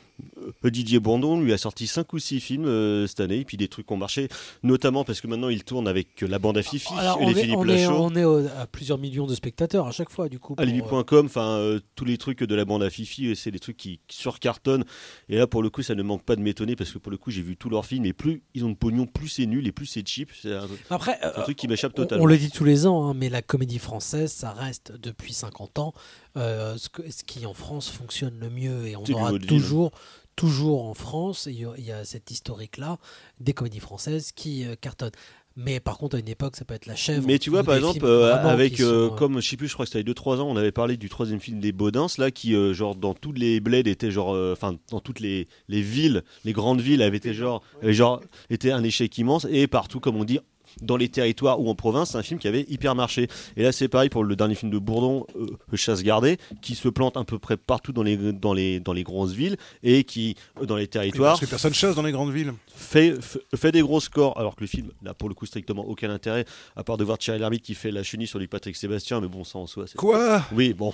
[0.65, 3.69] Didier Bourdon lui a sorti 5 ou 6 films euh, cette année, et puis des
[3.69, 4.29] trucs qui ont marché,
[4.63, 7.31] notamment parce que maintenant il tourne avec euh, la bande à Fifi Alors, et les
[7.33, 7.99] est, Philippe on est- Lachaud.
[7.99, 10.55] on est au- à plusieurs millions de spectateurs à chaque fois, du coup.
[10.59, 13.59] euh, Alibi.com, enfin euh, tous les trucs de la bande à Fifi, euh, c'est des
[13.59, 14.85] trucs qui, surcartonnent.
[15.29, 17.17] Et là, pour le coup, ça ne manque pas de m'étonner parce que pour le
[17.19, 19.67] coup, j'ai vu tous leurs films et plus ils ont de pognon, plus c'est nul
[19.67, 20.31] et plus c'est cheap.
[20.41, 22.25] C'est un, Après, un euh, truc qui m'échappe on, totalement.
[22.25, 25.79] on le dit tous les ans, hein, mais la comédie française, ça reste depuis 50
[25.79, 25.95] ans
[26.37, 28.87] euh, ce, que- ce qui en France fonctionne le mieux.
[28.87, 29.91] Et on aura toujours,
[30.37, 32.99] toujours en France, il y a, il y a cette historique-là
[33.41, 35.11] des comédies françaises qui euh, cartonnent.
[35.57, 37.27] Mais par contre, à une époque, ça peut être la chèvre.
[37.27, 39.75] Mais tu vois, par exemple, euh, avec, euh, sont, euh, comme je sais plus, je
[39.75, 41.73] crois que c'était il y a 2-3 ans, on avait parlé du troisième film des
[41.73, 45.83] Baudins, là, qui, genre, dans toutes les bleds était genre, enfin, dans toutes les, les
[45.83, 50.17] villes, les grandes villes, avait été genre, genre, était un échec immense, et partout, comme
[50.17, 50.39] on dit,
[50.81, 53.29] dans les territoires ou en province, c'est un film qui avait hyper marché.
[53.57, 56.89] Et là, c'est pareil pour le dernier film de Bourdon, euh, Chasse gardée, qui se
[56.89, 60.37] plante à peu près partout dans les, dans les, dans les grosses villes, et qui,
[60.61, 62.53] euh, dans les territoires, Parce que personne chasse dans les grandes villes.
[62.69, 63.15] fait,
[63.55, 66.45] fait, des gros scores, alors que le film n'a pour le coup strictement aucun intérêt,
[66.77, 69.29] à part de voir Thierry Lhermitte qui fait la chenille sur du Patrick Sébastien, mais
[69.29, 69.85] bon, ça en soi.
[69.97, 70.43] Quoi?
[70.53, 70.93] Oui, bon.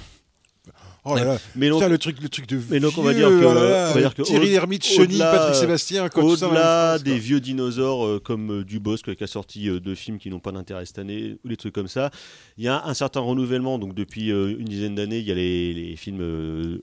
[1.04, 1.38] Oh là là.
[1.54, 3.44] Mais donc, Putain, le truc, le truc de mais donc on va vieux, dire que,
[3.44, 3.50] oh
[3.90, 8.60] on va dire que Thierry Lhermitte, Chenille, Patrick Sébastien, Au-delà des vieux dinosaures euh, comme
[8.60, 11.48] euh, Dubosc qui a sorti euh, deux films qui n'ont pas d'intérêt cette année ou
[11.48, 12.10] des trucs comme ça,
[12.58, 13.78] il y a un certain renouvellement.
[13.78, 16.78] Donc depuis euh, une dizaine d'années, il y a les, les films euh,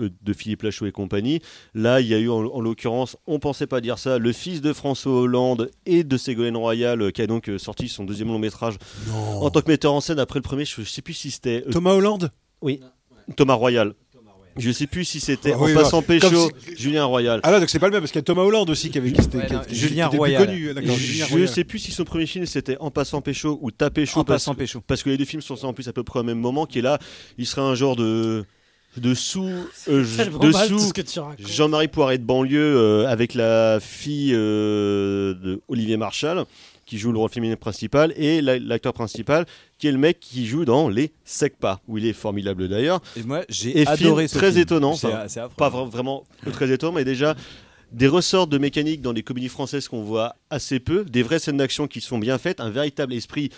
[0.00, 1.40] euh, de Philippe Lachaud et compagnie.
[1.74, 4.60] Là, il y a eu en, en l'occurrence, on pensait pas dire ça, le fils
[4.60, 8.28] de François Hollande et de Ségolène Royal euh, qui a donc euh, sorti son deuxième
[8.28, 8.74] long métrage
[9.08, 9.42] Non.
[9.42, 10.64] en tant que metteur en scène après le premier.
[10.64, 12.30] Je, je sais plus si c'était euh, Thomas Hollande?
[12.60, 12.80] Oui,
[13.36, 13.94] Thomas Royal.
[14.56, 17.38] Je sais plus si c'était Ah en oui, passant bah, pécho, Julien Royal.
[17.44, 18.98] Ah là, donc c'est pas le même, parce qu'il y a Thomas Hollande aussi qui
[18.98, 20.46] avait qui, était- Ouais, qui- non, qui- Julien qui était plus Royal.
[20.46, 20.58] connu.
[20.96, 21.48] Julien Je Royal.
[21.48, 24.18] sais plus si son premier film c'était En passant pécho ou Tapé chaud.
[24.20, 24.82] En parce- passant pécho.
[24.84, 26.66] Parce que les deux films sont sortis en plus à peu près au même moment,
[26.66, 26.98] qui est là,
[27.36, 28.44] il serait un genre de
[28.96, 29.44] de sous
[29.88, 30.04] euh,
[30.40, 30.92] de sous.
[31.38, 36.44] Jean-Marie Poiret de banlieue euh, avec la fille euh, de Olivier Marchal
[36.88, 39.44] qui joue le rôle féminin principal et la- l'acteur principal
[39.78, 43.22] qui est le mec qui joue dans les Secpa où il est formidable d'ailleurs Et
[43.22, 44.62] moi, j'ai adoré ce très film.
[44.62, 45.26] étonnant enfin,
[45.56, 47.36] pas vra- vraiment très étonnant mais déjà
[47.92, 51.58] des ressorts de mécanique dans les comédies françaises qu'on voit assez peu, des vraies scènes
[51.58, 53.50] d'action qui sont bien faites, un véritable esprit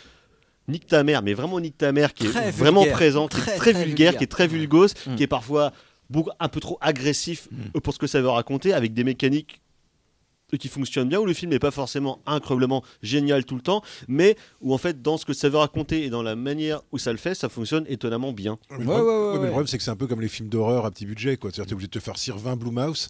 [0.69, 3.53] nique ta mère, mais vraiment nique ta mère qui Très est vraiment présent, qui Très,
[3.53, 4.17] est très, très vulgaire, vulgaire.
[4.19, 5.15] qui est très vulgose, Mm.
[5.17, 5.73] qui est parfois
[6.11, 7.81] beaucoup, un peu trop agressif Mm.
[7.81, 9.61] pour ce que ça veut raconter, avec des mécaniques
[10.59, 14.37] qui fonctionnent bien, où le film n'est pas forcément incroyablement génial tout le temps, mais
[14.61, 17.13] où en fait dans ce que ça veut raconter et dans la manière où ça
[17.13, 18.59] le fait, ça fonctionne étonnamment bien.
[18.71, 19.45] Mais le Ouais, problème- ouais, ouais, ouais, mais ouais.
[19.45, 21.37] le problème, c'est que c'est un peu comme les films d'horreur à petit budget.
[21.37, 21.51] quoi.
[21.51, 23.09] C'est-à-dire que tu es obligé de te faire Sirvin Blue Mouse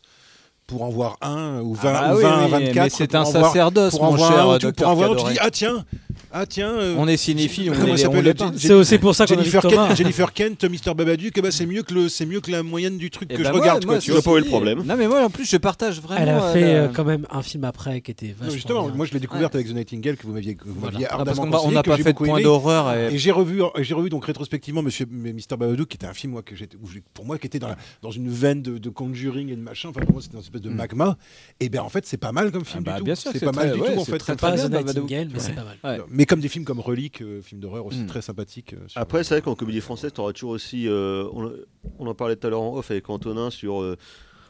[0.71, 2.75] pour en voir un ou 20 Ah ou oui, 20 à oui, 24.
[2.85, 4.73] mais c'est pour un en voir- sacerdoce, pour en mon voir cher un ou docteur
[4.75, 5.85] Pour en voir un, tu dis ah tiens,
[6.33, 6.71] ah tiens.
[6.71, 8.53] euh, On est cinéphile, on comment est- on pas.
[8.57, 9.63] C'est aussi pour ça qu'on vu Jennifer.
[9.63, 12.63] Kent, Jennifer Kent, Mr Babadook, eh ben, c'est mieux que le, c'est mieux que la
[12.63, 13.85] moyenne du truc Eh que ben je moi- regarde.
[13.85, 14.41] moi, quoi, tu vois.
[14.41, 14.49] dit,
[14.87, 16.21] Non mais moi en plus je partage vraiment.
[16.23, 18.87] Elle a euh, fait euh, quand même un film après qui était Non, vachement justement,
[18.87, 18.95] bien.
[18.95, 21.25] moi je l'ai découverte avec The Nightingale que vous m'aviez que vous m'aviez Ah, on
[21.73, 24.83] n'a que pas fait de beaucoup point d'horreur et- j'ai revu, j'ai revu donc rétrospectivement
[24.83, 27.59] Monsieur Mr Babadook, qui était un film moi que j'étais, où pour moi qui était
[27.59, 27.69] dans,
[28.11, 29.89] une veine de, Conjuring et de machin.
[29.89, 31.17] Enfin pour moi c'était de magma.
[31.61, 33.05] Et bien en fait c'est pas mal comme film bah, du tout.
[33.05, 34.19] bien sûr c'est pas mal du ouais, tout en c'est fait.
[34.19, 34.69] très, Pas bien.
[34.69, 35.41] Nightingale, mais Ouais.
[35.41, 35.79] c'est pas mal.
[36.01, 36.05] Ouais.
[36.09, 38.07] Mais comme des films comme Relique, euh, film d'horreur aussi Mm.
[38.07, 38.75] très sympathique.
[38.75, 40.87] euh, sur- Après, c'est vrai qu'en comédie française, tu auras toujours aussi.
[40.89, 41.53] euh, on,
[41.99, 43.97] on en parlait tout à l'heure en off avec Antonin sur euh,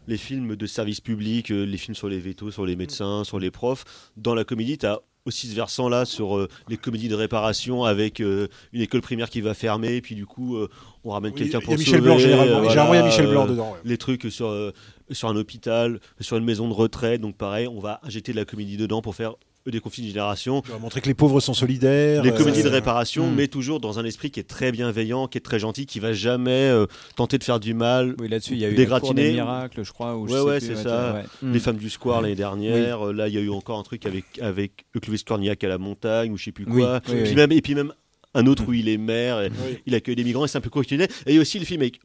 [0.06, 3.50] les films de service public, les films sur les vétos, sur les médecins, sur les
[3.50, 3.84] profs.
[4.16, 8.20] Dans la comédie, tu as aussi ce versant-là sur euh, les comédies de réparation avec
[8.20, 10.68] euh, une école primaire qui va fermer, et puis du coup, euh,
[11.04, 12.56] on ramène Oui, quelqu'un il y a pour Michel sauver, Blanc, généralement.
[12.64, 13.78] euh, Généralement, il y a voilà, Michel Blanc dedans, ouais.
[13.84, 14.48] Les trucs sur,
[15.10, 17.20] sur un hôpital, sur une maison de retraite.
[17.20, 19.34] Donc pareil, on va injecter de la comédie dedans pour faire
[19.66, 20.62] des conflits de génération.
[20.68, 22.22] On va montrer que les pauvres sont solidaires.
[22.22, 23.34] Les euh, comédies de réparation, hmm.
[23.34, 26.12] mais toujours dans un esprit qui est très bienveillant, qui est très gentil, qui va
[26.12, 28.14] jamais euh, tenter de faire du mal.
[28.18, 30.16] Oui là-dessus il y a eu des miracles je crois.
[30.16, 31.14] Ou ouais, c'est ça.
[31.14, 31.24] ouais.
[31.42, 31.52] Mm.
[31.52, 33.08] Les femmes du square l'année dernière.
[33.08, 35.78] euh, Là, il y a eu encore un truc avec avec Clovis Cornillac à la
[35.78, 37.00] montagne ou je sais plus quoi.
[37.08, 37.34] oui, et, puis oui.
[37.34, 37.92] Même, et puis même
[38.34, 39.78] un autre où il est maire, et Oui.
[39.86, 41.08] il accueille des migrants et c'est un peu coquinnet.
[41.26, 42.00] Et il y a aussi le film avec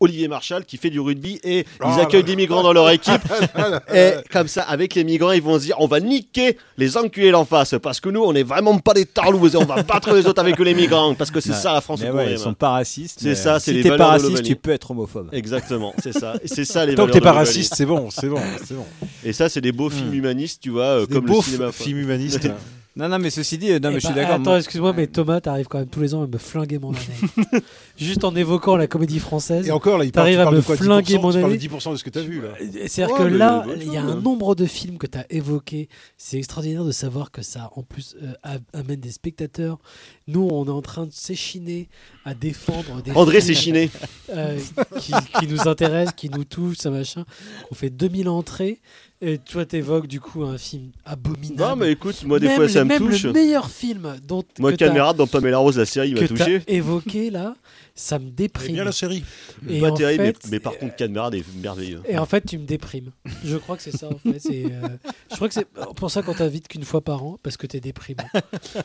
[0.00, 2.90] Olivier Marchal qui fait du rugby et Ah, ils accueillent là, des migrants dans leur
[2.90, 3.22] équipe.
[3.54, 6.96] là, et comme ça, avec les migrants, ils vont se dire on va niquer les
[6.96, 9.82] enculés d'en face parce que nous, on n'est vraiment pas des tarlouses et on va
[9.82, 12.00] battre les autres avec les migrants parce que c'est ça la France.
[12.02, 13.20] Mais ouais, ils sont pas racistes.
[13.22, 15.28] C'est ça, euh, c'est si les t'es pas raciste, tu peux être homophobe.
[15.32, 16.34] Exactement, c'est ça.
[16.44, 18.86] C'est ça les Tant que t'es pas raciste, c'est bon, c'est bon, c'est bon.
[19.24, 21.72] Et ça, c'est des beaux films humanistes, tu vois, euh, Des comme beaux le cinéma.
[21.72, 22.48] films humanistes.
[22.98, 24.34] Non non mais ceci dit, non Eh mais je suis ben, d'accord.
[24.36, 26.92] Attends, moi- excuse-moi, mais Thomas, t'arrives quand même tous les ans à me flinguer mon
[26.92, 27.62] année.
[27.98, 29.68] Juste en évoquant la comédie française.
[29.68, 31.58] Et encore là, il T'arrives à me de quoi, 10%, flinguer mon tu parles année.
[31.58, 32.48] de 10% de ce que t'as vu là.
[32.88, 35.26] C'est-à-dire que mais là, il y a un choses, nombre de films que tu as
[35.30, 35.90] évoqués.
[36.16, 39.78] C'est extraordinaire de savoir que ça, en plus, euh, amène des spectateurs.
[40.26, 41.90] Nous, on est en train de s'échiner
[42.24, 43.90] à défendre des André films, Séchiné.
[44.30, 44.58] euh,
[45.00, 47.26] qui, qui nous intéressent, qui nous touchent, ça machin.
[47.70, 48.80] On fait 2000 entrées.
[49.22, 51.54] Et toi, t'évoques du coup un film abominable.
[51.58, 53.22] Non, mais écoute, moi, des Même fois, le- ça me même touche.
[53.22, 56.60] le meilleur film dont Moi, Caméra dans Pamela Rose, la série, il m'a que touché.
[56.66, 57.56] t'as évoqué là,
[57.94, 58.74] ça me C'est déprime.
[58.74, 59.24] bien la série.
[59.70, 62.02] Et Pas terrible, mais- fait, mais, par contre, Caméra est merveilleux.
[62.06, 63.10] Et en fait, tu me déprimes.
[63.42, 64.38] Je crois que c'est ça, en fait.
[64.50, 64.88] Euh,
[65.30, 67.80] Je crois que c'est pour ça qu'on t'invite qu'une fois par an, parce que t'es
[67.80, 68.28] déprimant.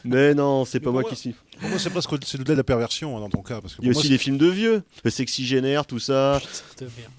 [0.05, 1.35] Mais non, c'est pas moi qui suis.
[1.59, 3.59] Pour moi, c'est presque c'est de la perversion hein, dans ton cas.
[3.59, 4.81] Parce que Il y a aussi des films de vieux.
[5.03, 6.39] Le Sexygénaire, tout ça.
[6.69, 7.11] Putain de merde.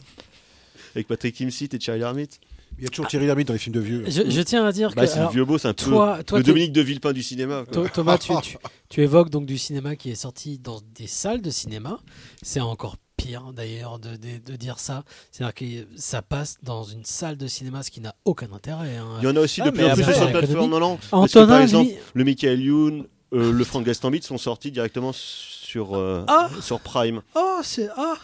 [0.95, 2.41] Avec Patrick Timsit et Thierry Lhermitte.
[2.83, 4.05] Il y a toujours Thierry Lhermitte dans les films de vieux.
[4.09, 5.13] Je, je tiens à dire Bah, que.
[5.13, 7.65] c'est vieux beau, c'est un peu toi- le Dominique de Villepin du cinéma.
[7.73, 7.89] quoi.
[7.89, 8.57] Thomas, tu, tu-
[8.89, 12.01] tu évoques donc du cinéma qui est sorti dans des salles de cinéma.
[12.43, 15.05] C'est encore pire d'ailleurs de, de- de dire ça.
[15.31, 15.65] C'est-à-dire que
[15.97, 18.97] ça passe dans une salle de cinéma, ce qui n'a aucun intérêt.
[18.97, 19.07] hein.
[19.21, 20.71] Il y en a aussi de Ah, plus en plus sur la plateforme.
[20.71, 20.99] Non, non.
[21.13, 25.62] Antonin, par exemple, lui- le Michael Youn, euh, le Frank Gastambide sont sortis directement sur,
[25.95, 27.23] euh, Ah sur Prime.
[27.35, 27.89] Oh, c'est.
[27.97, 28.15] Ah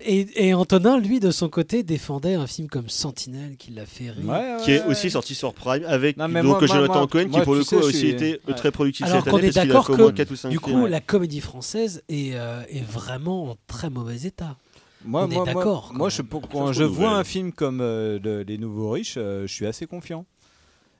[0.00, 4.10] et, et Antonin, lui, de son côté, défendait un film comme Sentinelle qui l'a fait
[4.10, 4.24] rire.
[4.28, 7.06] Ouais, qui est ouais, aussi sorti sur Prime avec Non, mais donc moi- Jonathan moi-
[7.08, 8.54] Cohen moi, qui pour le sais, coup a je aussi suis- été ouais.
[8.54, 10.30] très productif Alors cette année est parce qu'il a d'accord fait au moins que 4
[10.30, 14.56] ou 5 du coup, la comédie française est, euh, est vraiment en très mauvais état.
[15.04, 17.52] Moi, On est moi, moi- d'accord, quand Moi, je, pour- quand je vois un film
[17.52, 20.24] comme euh, le- Les Nouveaux Riches, euh, je suis assez confiant.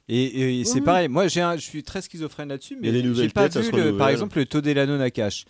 [0.06, 0.80] Et, et c'est oui.
[0.82, 1.08] pareil.
[1.08, 4.10] Moi, j'ai un- je suis très schizophrène là-dessus, mais j'ai pas têtes, vu, le- par
[4.10, 5.46] exemple, le Todelano Nakash.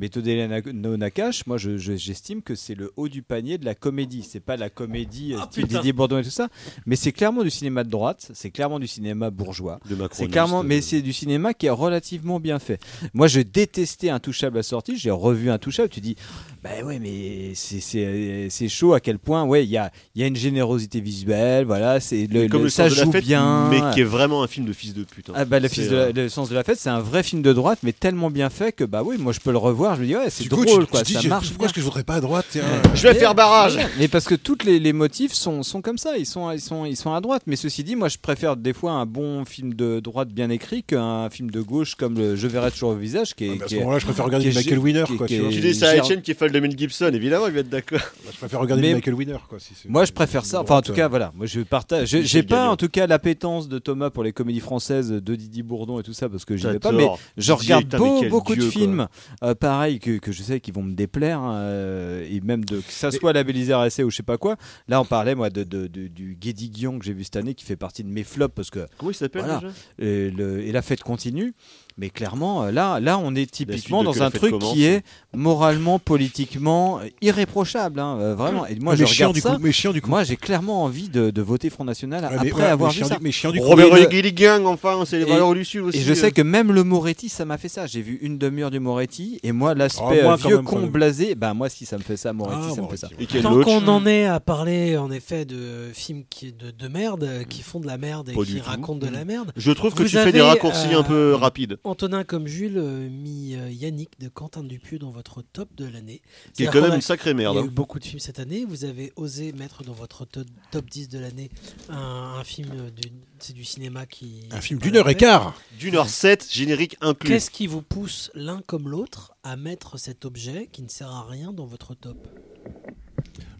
[0.00, 3.74] Mais Todelano Nakash, moi, je- je- j'estime que c'est le haut du panier de la
[3.74, 4.22] comédie.
[4.28, 5.66] C'est pas la comédie euh, Ah, style.
[5.66, 6.48] Didier Bourdon et tout ça,
[6.86, 8.30] mais c'est clairement du cinéma de droite.
[8.32, 9.80] C'est clairement du cinéma bourgeois.
[10.12, 12.80] C'est clairement, mais c'est du cinéma qui est relativement bien fait.
[13.12, 14.96] Moi, je détestais Intouchable à sortie.
[14.96, 15.88] J'ai revu Intouchable.
[15.88, 16.14] Tu dis,
[16.62, 19.42] bah ouais, mais c'est- c'est chaud à quel point.
[19.44, 21.64] Ouais, il y a, y a une générosité visuelle.
[21.66, 23.68] Voilà, c'est le, comme le- le ça sens de la fête, bien.
[23.70, 25.30] mais qui est vraiment un film de fils de pute.
[25.30, 25.34] hein.
[25.36, 27.22] Ah bah, le, fils de la- euh, le sens de la fête, c'est un vrai
[27.24, 29.87] film de droite, mais tellement bien fait que bah oui, moi je peux le revoir.
[29.96, 31.48] Je me dis ouais, c'est Du coup, drôle tu, quoi, tu ça j'ai- marche.
[31.48, 32.62] pourquoi est-ce que je voudrais pas à droite tiens
[32.94, 33.78] Je vais faire barrage.
[33.98, 36.84] Mais parce que toutes les, les motifs sont, sont comme ça, ils sont, ils, sont,
[36.84, 37.42] ils sont à droite.
[37.46, 40.82] Mais ceci dit, moi je préfère des fois un bon film de droite bien écrit
[40.82, 43.48] qu'un film de gauche comme le Je verrai toujours au visage qui est.
[43.50, 45.48] Ah, mais à ce est- moment-là, je préfère regarder est Michael Winner, quoi, tu est
[45.60, 47.98] dis ça à Etienne qui fait le Mel Gibson, évidemment, il va être d'accord.
[48.32, 49.58] Je préfère regarder Michael Winner, quoi.
[49.88, 50.60] Moi, je préfère ça.
[50.62, 51.32] Enfin, en tout cas, euh, voilà.
[51.34, 52.08] Moi, je partage.
[52.22, 55.98] J'ai pas, en tout cas, l'appétence de Thomas pour les comédies françaises de Didier Bourdon
[55.98, 56.92] et tout ça, parce que j'y vais pas.
[56.92, 57.94] Mais je regarde
[58.28, 59.08] beaucoup de films,
[59.42, 62.78] euh, pareil que, que je sais qu'ils vont me déplaire, hein, euh, et même de
[62.80, 64.56] que ça soit labellisé RSC ou je sais pas quoi.
[64.88, 67.64] Là, on parlait moi de, de- de- du Guédiguion que j'ai vu cette année, qui
[67.64, 69.60] fait partie de mes flops parce que Comment il s'appelle Voilà.
[69.60, 69.72] déjà?
[70.00, 71.54] Et, le- et la fête continue.
[72.00, 74.72] Mais clairement, euh, là, là, on est typiquement dans un truc commence.
[74.72, 75.02] qui est
[75.34, 78.66] moralement, politiquement euh, irréprochable, hein, euh, vraiment.
[78.66, 79.50] Et moi, Mais je chiant regarde du ça.
[79.56, 80.08] coup, mais chiant du coup.
[80.10, 82.98] Moi, j'ai clairement envie de, de voter Front National Ouais, après voilà, avoir mais vu
[83.00, 83.16] chiant ça.
[83.16, 83.64] du- mais chiant du coup.
[83.66, 85.98] Robert le- Guilligan, enfin, c'est les valeurs du Sud aussi.
[85.98, 87.86] Et je sais que même le Moretti, ça m'a fait ça.
[87.86, 91.34] J'ai vu une demi-heure du Moretti, et moi, l'aspect Oh, moi, quand vieux con blasé,
[91.34, 93.08] bah moi, si ça me fait ça, Moretti, Ah, ça me fait ça.
[93.42, 97.62] Tant qu'on en est à parler en effet de films qui, de, de merde, qui
[97.62, 100.10] font de la merde et Pas qui racontent de la merde, Je trouve que tu
[100.16, 101.78] fais des raccourcis un peu rapides.
[101.88, 106.22] Antonin comme Jules euh, mis euh, Yannick de Quentin Dupieux dans votre top de l'année.
[106.54, 107.56] Qui est quand même a- une sacrée Il merde.
[107.56, 107.70] y a eu hein.
[107.72, 108.64] beaucoup de films cette année.
[108.66, 111.50] Vous avez osé mettre dans votre to- top 10 de l'année
[111.88, 114.40] un, un film, euh, du- c'est du cinéma qui.
[114.50, 115.60] Un film d'une heure et quart.
[115.78, 117.28] D'une heure sept, générique inclus.
[117.28, 121.26] Qu'est-ce qui vous pousse l'un comme l'autre à mettre cet objet qui ne sert à
[121.26, 122.16] rien dans votre top?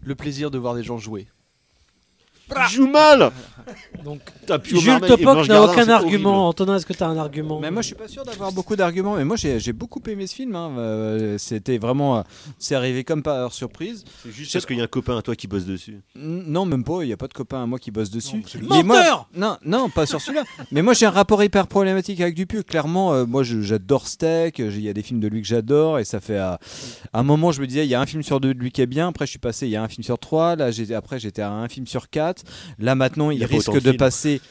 [0.03, 1.27] Le plaisir de voir des gens jouer.
[2.69, 3.31] Joue mal
[4.03, 4.19] Donc,
[4.63, 6.29] Jules Topoc n'a aucun argument.
[6.29, 6.49] horrible.
[6.49, 8.75] Antonin, est-ce que tu as un argument Mais moi, je suis pas sûr d'avoir beaucoup
[8.75, 9.15] d'arguments.
[9.15, 10.55] Mais moi, j'ai j'ai beaucoup aimé ce film.
[10.55, 10.71] hein.
[10.77, 12.21] Euh, C'était vraiment, euh,
[12.57, 14.03] c'est arrivé comme par surprise.
[14.23, 15.99] C'est juste parce qu'il y a un copain à toi qui bosse dessus.
[16.15, 17.03] N- Non, même pas.
[17.03, 18.43] Il n'y a pas de copain à moi qui bosse dessus.
[18.61, 20.45] Mais moi- Menteur non, non, pas sur celui-là.
[20.71, 22.63] Mais moi, j'ai un rapport hyper problématique avec Dupieux.
[22.63, 24.59] Clairement, euh, moi, je- j'adore Steak.
[24.61, 25.99] euh, Il y a des films de lui que j'adore.
[25.99, 26.37] Et ça fait.
[26.37, 26.59] à
[27.13, 28.71] à un moment, je me disais, il y a un film sur deux de lui
[28.71, 29.09] qui est bien.
[29.09, 30.55] Après, je suis passé, il y a un film sur trois.
[30.55, 32.38] Là, j'ai- après, j'étais à un film sur quatre.
[32.79, 34.41] Là, maintenant, Il risque de passer.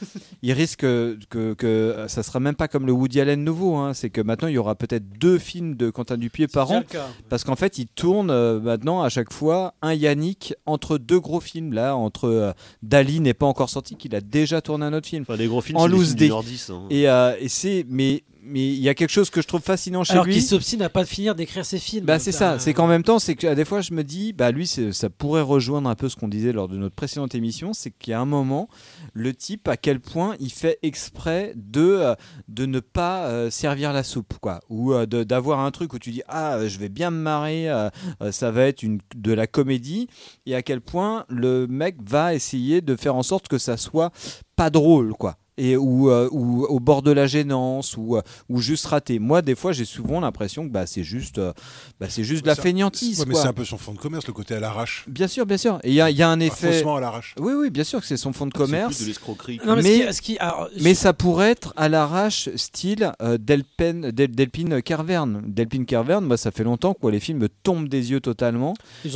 [0.41, 3.75] Il risque que, que, ça sera même pas comme le Woody Allen nouveau.
[3.75, 3.93] hein.
[3.93, 6.83] C'est que maintenant, il y aura peut-être deux films de Quentin Dupieux par an.
[7.29, 11.39] Parce qu'en fait, il tourne euh, maintenant à chaque fois un Yannick entre deux gros
[11.39, 11.73] films.
[11.73, 12.51] Là, entre euh,
[12.83, 15.23] Dali n'est pas encore sorti, qu'il a déjà tourné un autre film.
[15.27, 16.83] Enfin, les gros films, En des loose films dix, hein.
[16.89, 20.03] Et, euh, et c'est mais mais il y a quelque chose que je trouve fascinant
[20.03, 20.33] chez Alors lui.
[20.33, 22.05] qu'il s'obstine à pas finir d'écrire ses films.
[22.05, 24.33] Bah c'est ça, Euh, c'est qu'en même temps, c'est que des fois je me dis,
[24.33, 27.73] bah lui, ça pourrait rejoindre un peu ce qu'on disait lors de notre précédente émission,
[27.73, 28.67] c'est qu'il y a un moment,
[29.13, 32.15] le type à quel point il fait exprès de euh,
[32.47, 36.11] de ne pas euh, servir la soupe, quoi, ou euh, d'avoir un truc où tu
[36.11, 37.89] dis ah je vais bien me marrer, euh,
[38.31, 40.07] ça va être une de la comédie,
[40.45, 44.11] et à quel point le mec va essayer de faire en sorte que ça soit
[44.55, 45.37] pas drôle, quoi.
[45.61, 49.19] Et ou, euh, ou au bord de la gênance ou, euh, ou juste raté.
[49.19, 51.51] Moi, des fois, j'ai souvent l'impression que bah, c'est juste, euh,
[51.99, 53.19] bah, c'est juste de la feignantise.
[53.19, 53.41] Ouais, mais quoi.
[53.41, 55.03] c'est un peu son fond de commerce, le côté à l'arrache.
[55.07, 55.79] Bien sûr, bien sûr.
[55.83, 56.71] Et il y a, il y a un effet.
[56.71, 57.35] faussement à l'arrache.
[57.39, 59.01] Oui, oui, bien sûr que c'est son fond de C'est plus commerce.
[59.01, 59.59] de l'escroquerie.
[59.65, 62.47] Non, mais, Mais- ce qui, ce qui- alors, Mais je- ça pourrait être à l'arrache,
[62.55, 65.41] style euh, Delpen, Del- Delpine Carverne.
[65.45, 68.73] Delpine Carverne, moi, ça fait longtemps que les films me tombent des yeux totalement.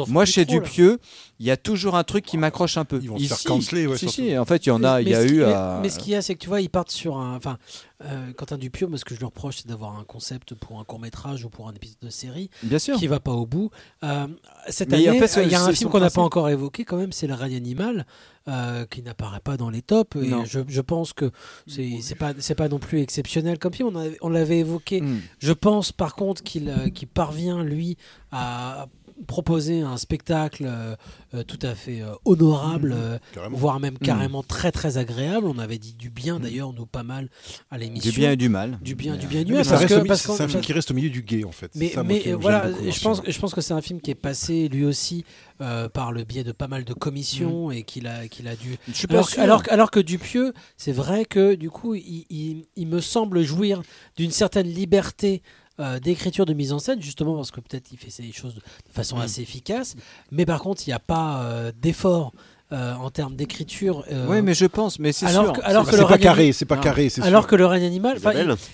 [0.07, 0.97] Moi, chez trop, là.
[1.43, 2.99] Il y a toujours un truc qui m'accroche un peu.
[3.03, 5.01] Ils vont se faire Ici, canceler, ouais, si, si, en fait, il y en a,
[5.01, 5.39] il y a qui- eu.
[5.43, 7.35] mais- Mais ce qu'il y a, c'est que tu vois, ils partent sur un.
[7.35, 7.57] Enfin,
[8.05, 10.85] euh, Quentin Dupieux, moi, ce que je lui reproche, c'est d'avoir un concept pour un
[10.85, 12.97] court métrage ou pour un épisode de série Bien sûr.
[12.97, 13.71] qui va pas au bout.
[14.05, 14.27] Euh,
[14.69, 16.85] cette Mais en année, fait, il y a un film qu'on n'a pas encore évoqué,
[16.85, 18.05] quand même, c'est Le règne animal.
[18.49, 20.43] euh, qui n'apparaît pas dans les tops et Non.
[20.43, 21.31] je, je pense que
[21.65, 25.21] c'est pas c'est pas non plus exceptionnel comme film on, avait- on l'avait évoqué Mm.
[25.39, 27.95] je pense par contre qu'il euh, qu'il parvient lui
[28.33, 28.87] à
[29.27, 30.95] proposer un spectacle euh,
[31.33, 33.57] euh, tout à fait euh, honorable euh, Carrément.
[33.57, 34.05] voire même Mm.
[34.05, 37.29] carrément très très agréable on avait dit du bien d'ailleurs nous pas mal
[37.71, 38.79] à l'émission Du bien et du mal.
[38.81, 40.93] du bien du bien et du mal parce que c'est un film qui reste au
[40.93, 41.71] milieu du gay, en fait.
[41.75, 42.03] Mais, ça,
[42.39, 43.31] voilà, beaucoup je pense, film.
[43.33, 45.25] je pense que c'est un film qui est passé lui aussi
[45.61, 48.77] euh, par le biais de pas mal de commissions et qu'il a, qu'il a dû.
[48.87, 49.41] Je suis pas Alors, sûr.
[49.41, 53.81] alors, alors que Dupieux, c'est vrai que du coup, il, il- il me semble jouir
[54.17, 55.41] d'une certaine liberté.
[55.79, 58.61] Euh, d'écriture de mise en scène justement parce que peut-être il fait ces choses de
[58.93, 59.21] façon Mm.
[59.21, 59.95] assez efficace
[60.31, 62.31] mais par contre il n'y a pas euh, d'effort
[62.71, 65.53] euh, en termes d'écriture euh, Oui, mais je pense, mais c'est alors sûr.
[65.53, 67.49] que, alors Bah, que c'est le pas carré, c'est pas carré, c'est alors sûr.
[67.49, 68.17] que le règne animal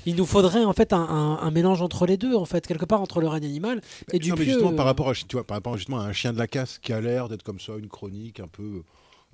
[0.06, 2.86] il, nous faudrait en fait un, un- un mélange entre les deux en fait quelque
[2.86, 3.84] part entre le règne animal et Non,
[4.14, 6.38] mais Dupieux justement, par rapport, à, tu vois, par rapport justement à un chien de
[6.38, 8.84] la casse qui a l'air d'être comme ça, une chronique un peu,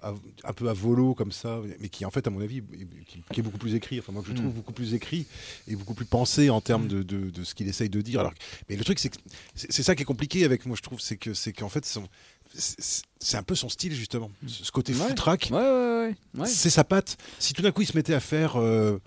[0.09, 2.61] à- un peu à volo comme ça, mais qui en fait, à mon avis,
[3.07, 3.99] qui, qui est beaucoup plus écrit.
[3.99, 5.25] Enfin, moi, je trouve beaucoup plus écrit
[5.67, 8.19] et beaucoup plus pensé en termes de, de- de ce qu'il essaye de dire.
[8.19, 8.33] Alors,
[8.69, 9.17] mais le truc, c'est que
[9.55, 12.07] c'est ça qui est compliqué avec moi, je trouve, c'est que c'est qu'en fait, son-
[13.19, 15.07] c'est un peu son style justement, ce côté Ouais.
[15.09, 15.49] foutraque.
[15.51, 16.41] Ouais, ouais, ouais.
[16.41, 16.47] ouais.
[16.47, 17.17] C'est sa patte.
[17.39, 18.99] Si tout d'un coup il se mettait à faire, euh,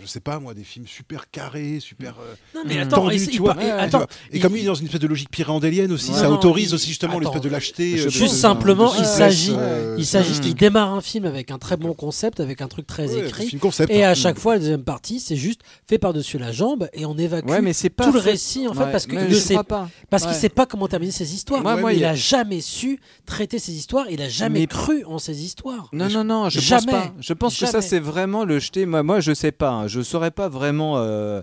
[0.00, 2.80] je sais pas moi, des films super carrés, super euh, non mais Mm.
[2.80, 3.56] attends tendus, il- tu vois.
[3.62, 4.06] et- attends,
[4.40, 6.16] comme lui, il est dans une espèce de logique pyréandélienne aussi, Ouais.
[6.18, 7.94] ça Non, autorise il- aussi justement l'espèce de lâcheté.
[8.00, 10.40] Euh, Juste de- simplement, de il souplesse, s'agit, euh, il s'agit Mm.
[10.40, 13.58] qu'il démarre un film avec un très bon concept, avec un truc très ouais, écrit.
[13.58, 13.92] concept.
[13.92, 14.10] Et hein.
[14.10, 17.48] à chaque fois, la deuxième partie, c'est juste fait par-dessus la jambe et on évacue
[17.50, 19.88] Ouais, mais c'est pas tout le récit en fait Ouais, parce qu'il ne sait pas.
[20.08, 21.62] parce qu'il sait pas comment terminer ses histoires.
[21.62, 24.06] Moi, il, a- jamais su traiter ses histoires.
[24.10, 25.88] Il a jamais Mais- cru en ses histoires.
[25.92, 26.86] Non, non, non, je Jamais.
[26.86, 27.14] pense pas.
[27.20, 28.86] Je pense que ça, c'est vraiment le jeter.
[28.86, 29.81] Moi, moi, je sais pas.
[29.88, 30.94] Je saurais pas vraiment.
[30.98, 31.42] euh,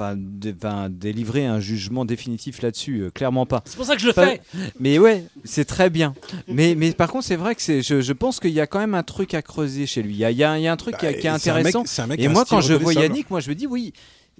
[0.00, 3.62] Enfin, dé- enfin, délivrer un jugement définitif là-dessus, euh, clairement pas.
[3.64, 4.40] C'est pour ça que je le fais.
[4.78, 6.14] Mais ouais, c'est très bien.
[6.46, 8.78] Mais, mais par contre, c'est vrai que c'est, je, je pense qu'il y a quand
[8.78, 10.12] même un truc à creuser chez lui.
[10.14, 11.26] Il y a, il y a- il y a un truc qui, est- Bah, qui
[11.26, 12.02] est c'est un mec- intéressant.
[12.04, 12.92] un mec Et moi, quand je vois.
[12.94, 13.92] Yannick, moi, je me dis oui.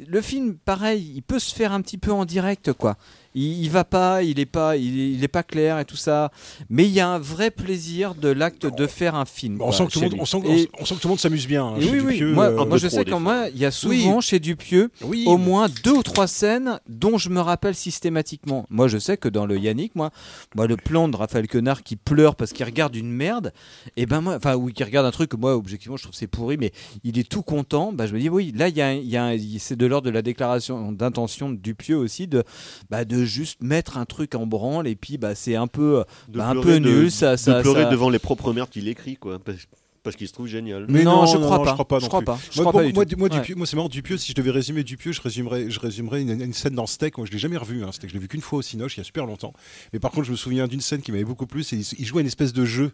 [0.07, 2.97] le film, pareil, il peut se faire un petit peu en direct, quoi.
[3.35, 5.97] Il, il va pas, il est pas, il est, il est pas clair et tout
[5.97, 6.31] ça.
[6.70, 9.57] Mais il y a un vrai plaisir de l'acte de faire un film.
[9.61, 10.20] On quoi, sent que tout le monde, lui.
[10.20, 11.64] on sent, que- Et- on sent que tout le monde s'amuse bien.
[11.66, 12.12] hein, chez oui, oui.
[12.14, 15.24] Dupieux, Moi, euh, moi, je sais qu'en moi, il y a souvent chez Dupieux Oui.
[15.26, 18.66] au moins deux ou trois scènes dont je me rappelle systématiquement.
[18.70, 20.11] Moi, je sais que dans le Yannick, moi,
[20.55, 23.53] moi le plan de Raphaël Quenard qui pleure parce qu'il regarde une merde,
[23.97, 26.26] et ben moi, enfin, oui, qui regarde un truc que moi, objectivement, je trouve c'est
[26.26, 26.72] pourri, mais
[27.05, 27.93] il est tout content.
[27.93, 28.95] Bah, je me dis, oui, là, il y a,
[29.35, 32.45] y c'est de l'ordre de la déclaration d'intention de Dupieux aussi de,
[32.91, 36.39] bah, de juste mettre un truc en branle, et puis, bah, c'est un peu, De
[36.39, 38.71] bah, un pleurer peu de- nul, ça, de ça, pleurer ça- devant les propres merdes
[38.71, 39.39] qu'il écrit, quoi.
[39.39, 39.59] Parce,
[40.03, 40.87] parce qu'il se trouve génial.
[40.89, 41.71] Mais Non, non, je non, crois non, pas.
[41.71, 41.99] Je crois pas.
[42.01, 42.25] Je crois plus.
[42.27, 42.39] pas.
[42.51, 43.55] Je Moi, crois pas moi, moi, Ouais.
[43.57, 43.89] Moi, c'est marrant.
[43.89, 47.19] Dupieux, si je devais résumer Dupieux, je résumerais, je résumerais une, une scène dans Steak.
[47.19, 47.85] Moi, je l'ai jamais revu.
[47.85, 47.93] Hein.
[47.93, 49.53] Steak, je l'ai vu qu'une fois au Cinoche, il y a super longtemps.
[49.93, 51.62] Mais par contre, je me souviens d'une scène qui m'avait beaucoup plu.
[51.62, 52.93] C'est il, il joue à une espèce de jeu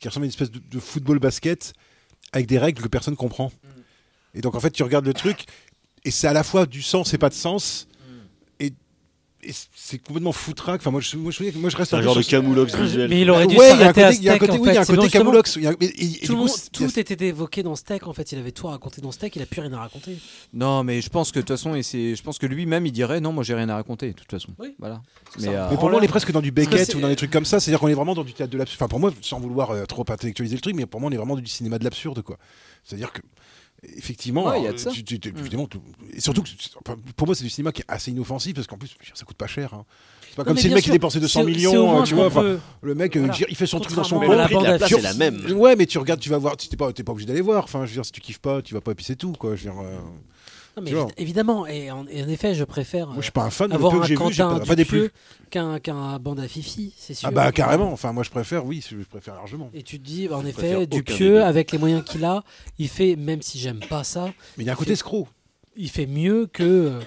[0.00, 1.72] qui ressemble à une espèce de, de football basket
[2.32, 3.52] avec des règles que personne comprend.
[4.34, 5.44] Et donc, en fait, tu regardes le truc
[6.04, 7.87] et c'est à la fois du sens et pas de sens.
[9.74, 10.80] C'est complètement foutraque.
[10.80, 13.08] Enfin, moi, je, moi, je, moi, je reste un peu genre de camoulox visuel.
[13.08, 14.32] Mais il aurait dû Ouais, il y a un s'arrêter à côté, il y a
[14.32, 15.56] un Steak, côté, en oui, il y a un côté camoulox.
[15.56, 18.50] Il y a- et- Tout, coup, tout était évoqué dans Steak en fait, il avait
[18.50, 20.18] tout raconté dans Steak, il a plus rien à raconter.
[20.52, 22.92] Non, mais je pense que de toute façon, et c'est, je pense que lui-même, il
[22.92, 24.48] dirait non, moi, j'ai rien à raconter, de toute façon.
[24.58, 24.74] Oui.
[24.80, 25.00] Voilà.
[25.38, 25.50] Mais, ça.
[25.50, 27.44] euh, Mais pour moi, on est presque dans du Beckett ou dans des trucs comme
[27.44, 27.60] ça.
[27.60, 28.78] C'est-à-dire qu'on est vraiment dans du théâtre de l'absurde.
[28.82, 31.16] Enfin, pour moi, sans vouloir euh, trop intellectualiser le truc, mais pour moi, on est
[31.16, 32.38] vraiment dans du cinéma de l'absurde, quoi.
[32.84, 33.20] C'est-à-dire que,
[33.96, 34.90] effectivement, Ouais, il y a de ça.
[34.90, 35.68] tu- tu- tu- Mm.
[35.68, 36.42] tout- et surtout,
[37.16, 39.46] pour moi, c'est du cinéma qui est assez inoffensif parce qu'en plus, ça coûte pas
[39.46, 39.72] cher.
[39.74, 39.84] hein.
[40.28, 42.08] C'est pas Non, comme si le mec sûr, dépensait 200 c'est- c'est au millions, ce
[42.10, 42.30] tu vois.
[42.30, 43.34] peut- Le mec, euh, Voilà.
[43.48, 44.48] il fait son truc dans son à la à
[44.78, 45.52] place est la même.
[45.56, 47.64] Ouais, mais tu regardes, tu vas voir, t'es pas, pas obligé d'aller voir.
[47.64, 49.32] Enfin, je veux dire, si tu kiffes pas, tu vas pas, et puis c'est tout,
[49.32, 49.56] quoi.
[49.56, 49.98] Je veux dire, euh,
[50.78, 51.06] Non, mais Tu vois.
[51.06, 53.68] évi- évidemment, et en, et en effet, je préfère moi, je suis pas un fan,
[53.68, 54.58] le avoir un Quentin.
[54.74, 55.10] Dupieux
[55.50, 57.28] qu'un qu'un bande à Fifi, c'est sûr.
[57.28, 57.92] Ah bah carrément.
[57.92, 59.70] Enfin, moi, je préfère, oui, je préfère largement.
[59.74, 62.42] Et tu te dis, en préfère effet, Dupieux, avec les moyens qu'il a,
[62.78, 64.26] il fait, même si j'aime pas ça,
[64.56, 65.28] Mais il y a un côté fait- escroc.
[65.76, 66.98] il fait mieux que,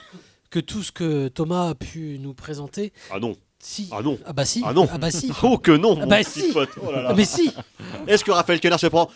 [0.49, 2.93] que tout ce que Thomas a pu nous présenter.
[3.11, 3.35] Ah non.
[3.63, 3.89] Si.
[3.91, 4.17] Ah non.
[4.25, 4.63] Ah bah si.
[4.65, 4.87] Ah non.
[4.91, 5.31] Ah bah si.
[5.43, 6.51] Oh que non, Ah bah si.
[6.51, 6.69] pote.
[6.83, 7.09] Oh là là.
[7.11, 7.51] Ah mais si.
[8.07, 9.07] Est-ce que Raphaël Quenard se prend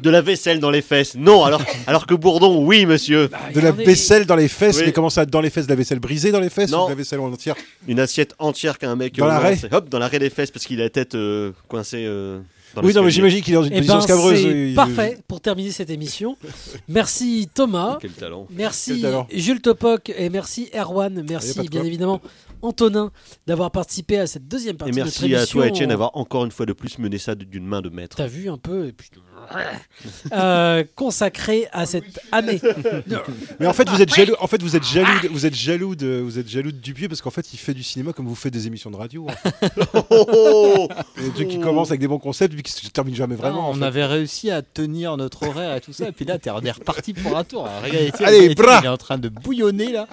[0.00, 3.28] de la vaisselle dans les fesses Non, alors, alors que Bourdon, oui, monsieur.
[3.28, 4.84] Bah, De la vaisselle dans les fesses, Oui.
[4.86, 6.82] mais comment ça Dans les fesses, de la vaisselle brisée dans les fesses Non.
[6.82, 7.54] ou de la vaisselle en entière
[7.88, 9.16] Une assiette entière qu'un mec.
[9.16, 12.04] Dans euh, l'arrêt Hop, dans l'arrêt des fesses parce qu'il a la tête euh, coincée.
[12.06, 12.40] euh,
[12.74, 14.74] dans Oui, non, mais j'imagine qu'il est dans une Eh position ben, scabreuse.
[14.74, 16.36] parfait pour terminer cette émission.
[16.88, 17.98] Merci Thomas.
[18.00, 18.46] Quel talent.
[18.50, 19.26] Merci Quel talent.
[19.32, 21.14] Jules Topoc et merci Erwan.
[21.16, 21.86] Y a Merci bien quoi.
[21.86, 22.20] évidemment
[22.62, 23.12] Antonin
[23.46, 26.44] d'avoir participé à cette deuxième Et partie de notre merci à toi, Étienne, d'avoir encore
[26.44, 28.16] une fois de plus mené ça d'une main de maître.
[28.16, 29.10] T'as vu un peu et puis
[30.32, 32.60] euh, consacré à cette année.
[33.60, 34.34] Mais en fait, vous êtes jaloux.
[34.40, 35.20] En fait, vous êtes jaloux.
[35.22, 36.20] De, vous êtes jaloux de.
[36.20, 38.52] Vous êtes jaloux de Dupieux parce qu'en fait, il fait du cinéma comme vous faites
[38.52, 39.26] des émissions de radio.
[39.28, 39.72] en fait.
[41.22, 43.62] Des trucs qui commencent avec des bons concepts puis qui se terminent jamais vraiment.
[43.62, 43.84] Non, en on fait.
[43.84, 46.70] avait réussi à tenir notre horaire et tout ça, et puis là, t'es on est
[46.70, 47.66] reparti pour un tour.
[47.66, 50.06] Alors, regarde, Étienne, Allez, bras il est en train de bouillonner là.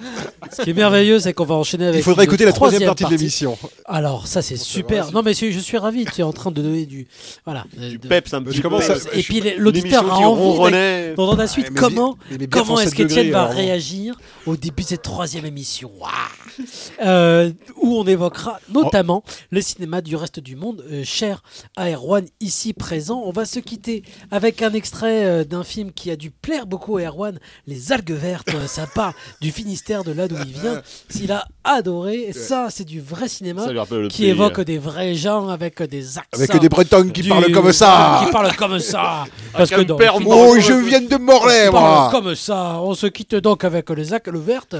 [0.50, 2.00] Ce qui est merveilleux, c'est qu'on va enchaîner avec.
[2.00, 3.56] Il faudrait une écouter la troisième partie de l'émission.
[3.84, 5.12] Alors ça c'est ça super.
[5.12, 6.04] Non mais je suis ravi.
[6.06, 7.06] Tu es en train de donner du
[7.44, 7.64] voilà.
[7.76, 9.06] Du peps, un Je petit commence peps.
[9.06, 11.14] à- Et puis l'auditeur a envie.
[11.16, 12.16] Dans la suite, mais comment
[12.50, 14.16] comment est-ce 107 qu'Étienne va réagir
[14.46, 15.90] au début de cette troisième émission?
[17.04, 17.50] Euh,
[17.82, 21.42] Où on évoquera notamment le cinéma du reste du monde, euh, cher
[21.76, 23.22] à Erwan ici présent.
[23.24, 26.96] On va se quitter avec un extrait euh, d'un film qui a dû plaire beaucoup
[26.98, 28.50] à Erwan, Les algues vertes.
[28.68, 30.82] Ça part du Finistère, de là d'où il vient.
[31.08, 33.66] S'il a adoré, ça c'est du vrai cinéma
[34.08, 34.64] qui pays, évoque euh.
[34.64, 36.28] des vrais gens avec des accents.
[36.32, 38.22] Avec des Bretons qui du- parlent comme ça.
[38.26, 39.13] Qui parlent comme ça.
[39.52, 39.92] Parce Avec que
[40.26, 42.08] Oh, je viens de Morlaix, moi.
[42.10, 42.78] comme ça.
[42.80, 44.76] On se quitte donc avec les algues vertes.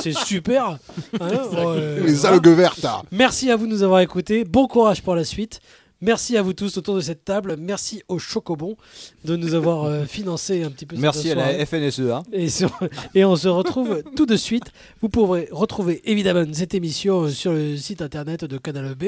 [0.00, 0.78] C'est super.
[1.20, 2.86] Hein, Les algues vertes.
[3.10, 4.44] Merci à vous de nous avoir écoutés.
[4.44, 5.60] Bon courage pour la suite.
[6.02, 7.56] Merci à vous tous autour de cette table.
[7.58, 8.76] Merci au Chocobon
[9.24, 10.96] de nous avoir euh, financé un petit peu.
[10.96, 12.22] cette Merci à la FNSEA.
[12.32, 12.76] Et, sur-
[13.14, 14.64] et on se retrouve tout de suite.
[15.00, 19.04] Vous pourrez retrouver évidemment cette émission sur le site internet de Canal B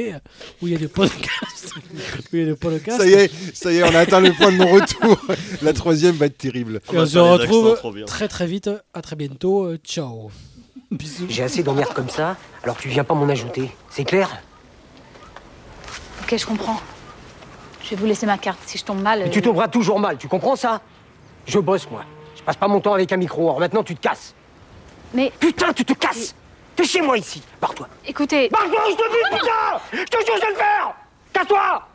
[0.62, 1.74] où il y a des podcasts.
[2.32, 3.01] où il y a des podcasts.
[3.01, 5.20] Ça y est, ça y est, on a atteint le point de non-retour.
[5.62, 6.80] La troisième va être terrible.
[6.92, 7.76] Et on se retrouve
[8.07, 8.70] très très vite.
[8.95, 9.64] À très bientôt.
[9.64, 10.30] Euh, Ciao.
[10.92, 11.26] Bisous.
[11.28, 13.68] J'ai assez d'emmerdes comme ça, alors tu viens pas m'en ajouter.
[13.90, 14.30] C'est clair?
[16.25, 16.81] Ok, je comprends.
[17.83, 18.59] Je vais vous laisser ma carte.
[18.64, 19.18] Si je tombe mal.
[19.20, 20.81] Mais euh, tu tomberas toujours mal, tu comprends ça?
[21.47, 22.03] Je bosse, moi.
[22.35, 23.43] Je passe pas mon temps avec un micro.
[23.43, 24.35] Alors maintenant, tu te casses.
[25.12, 26.35] Mais Putain, tu te casses
[26.75, 27.43] T'es chez moi ici.
[27.61, 27.87] Barre-toi.
[28.07, 28.49] écoutez.
[28.49, 30.95] Barre-toi, je te dis, putain Je te jure, je vais le faire
[31.33, 31.89] Casse-toi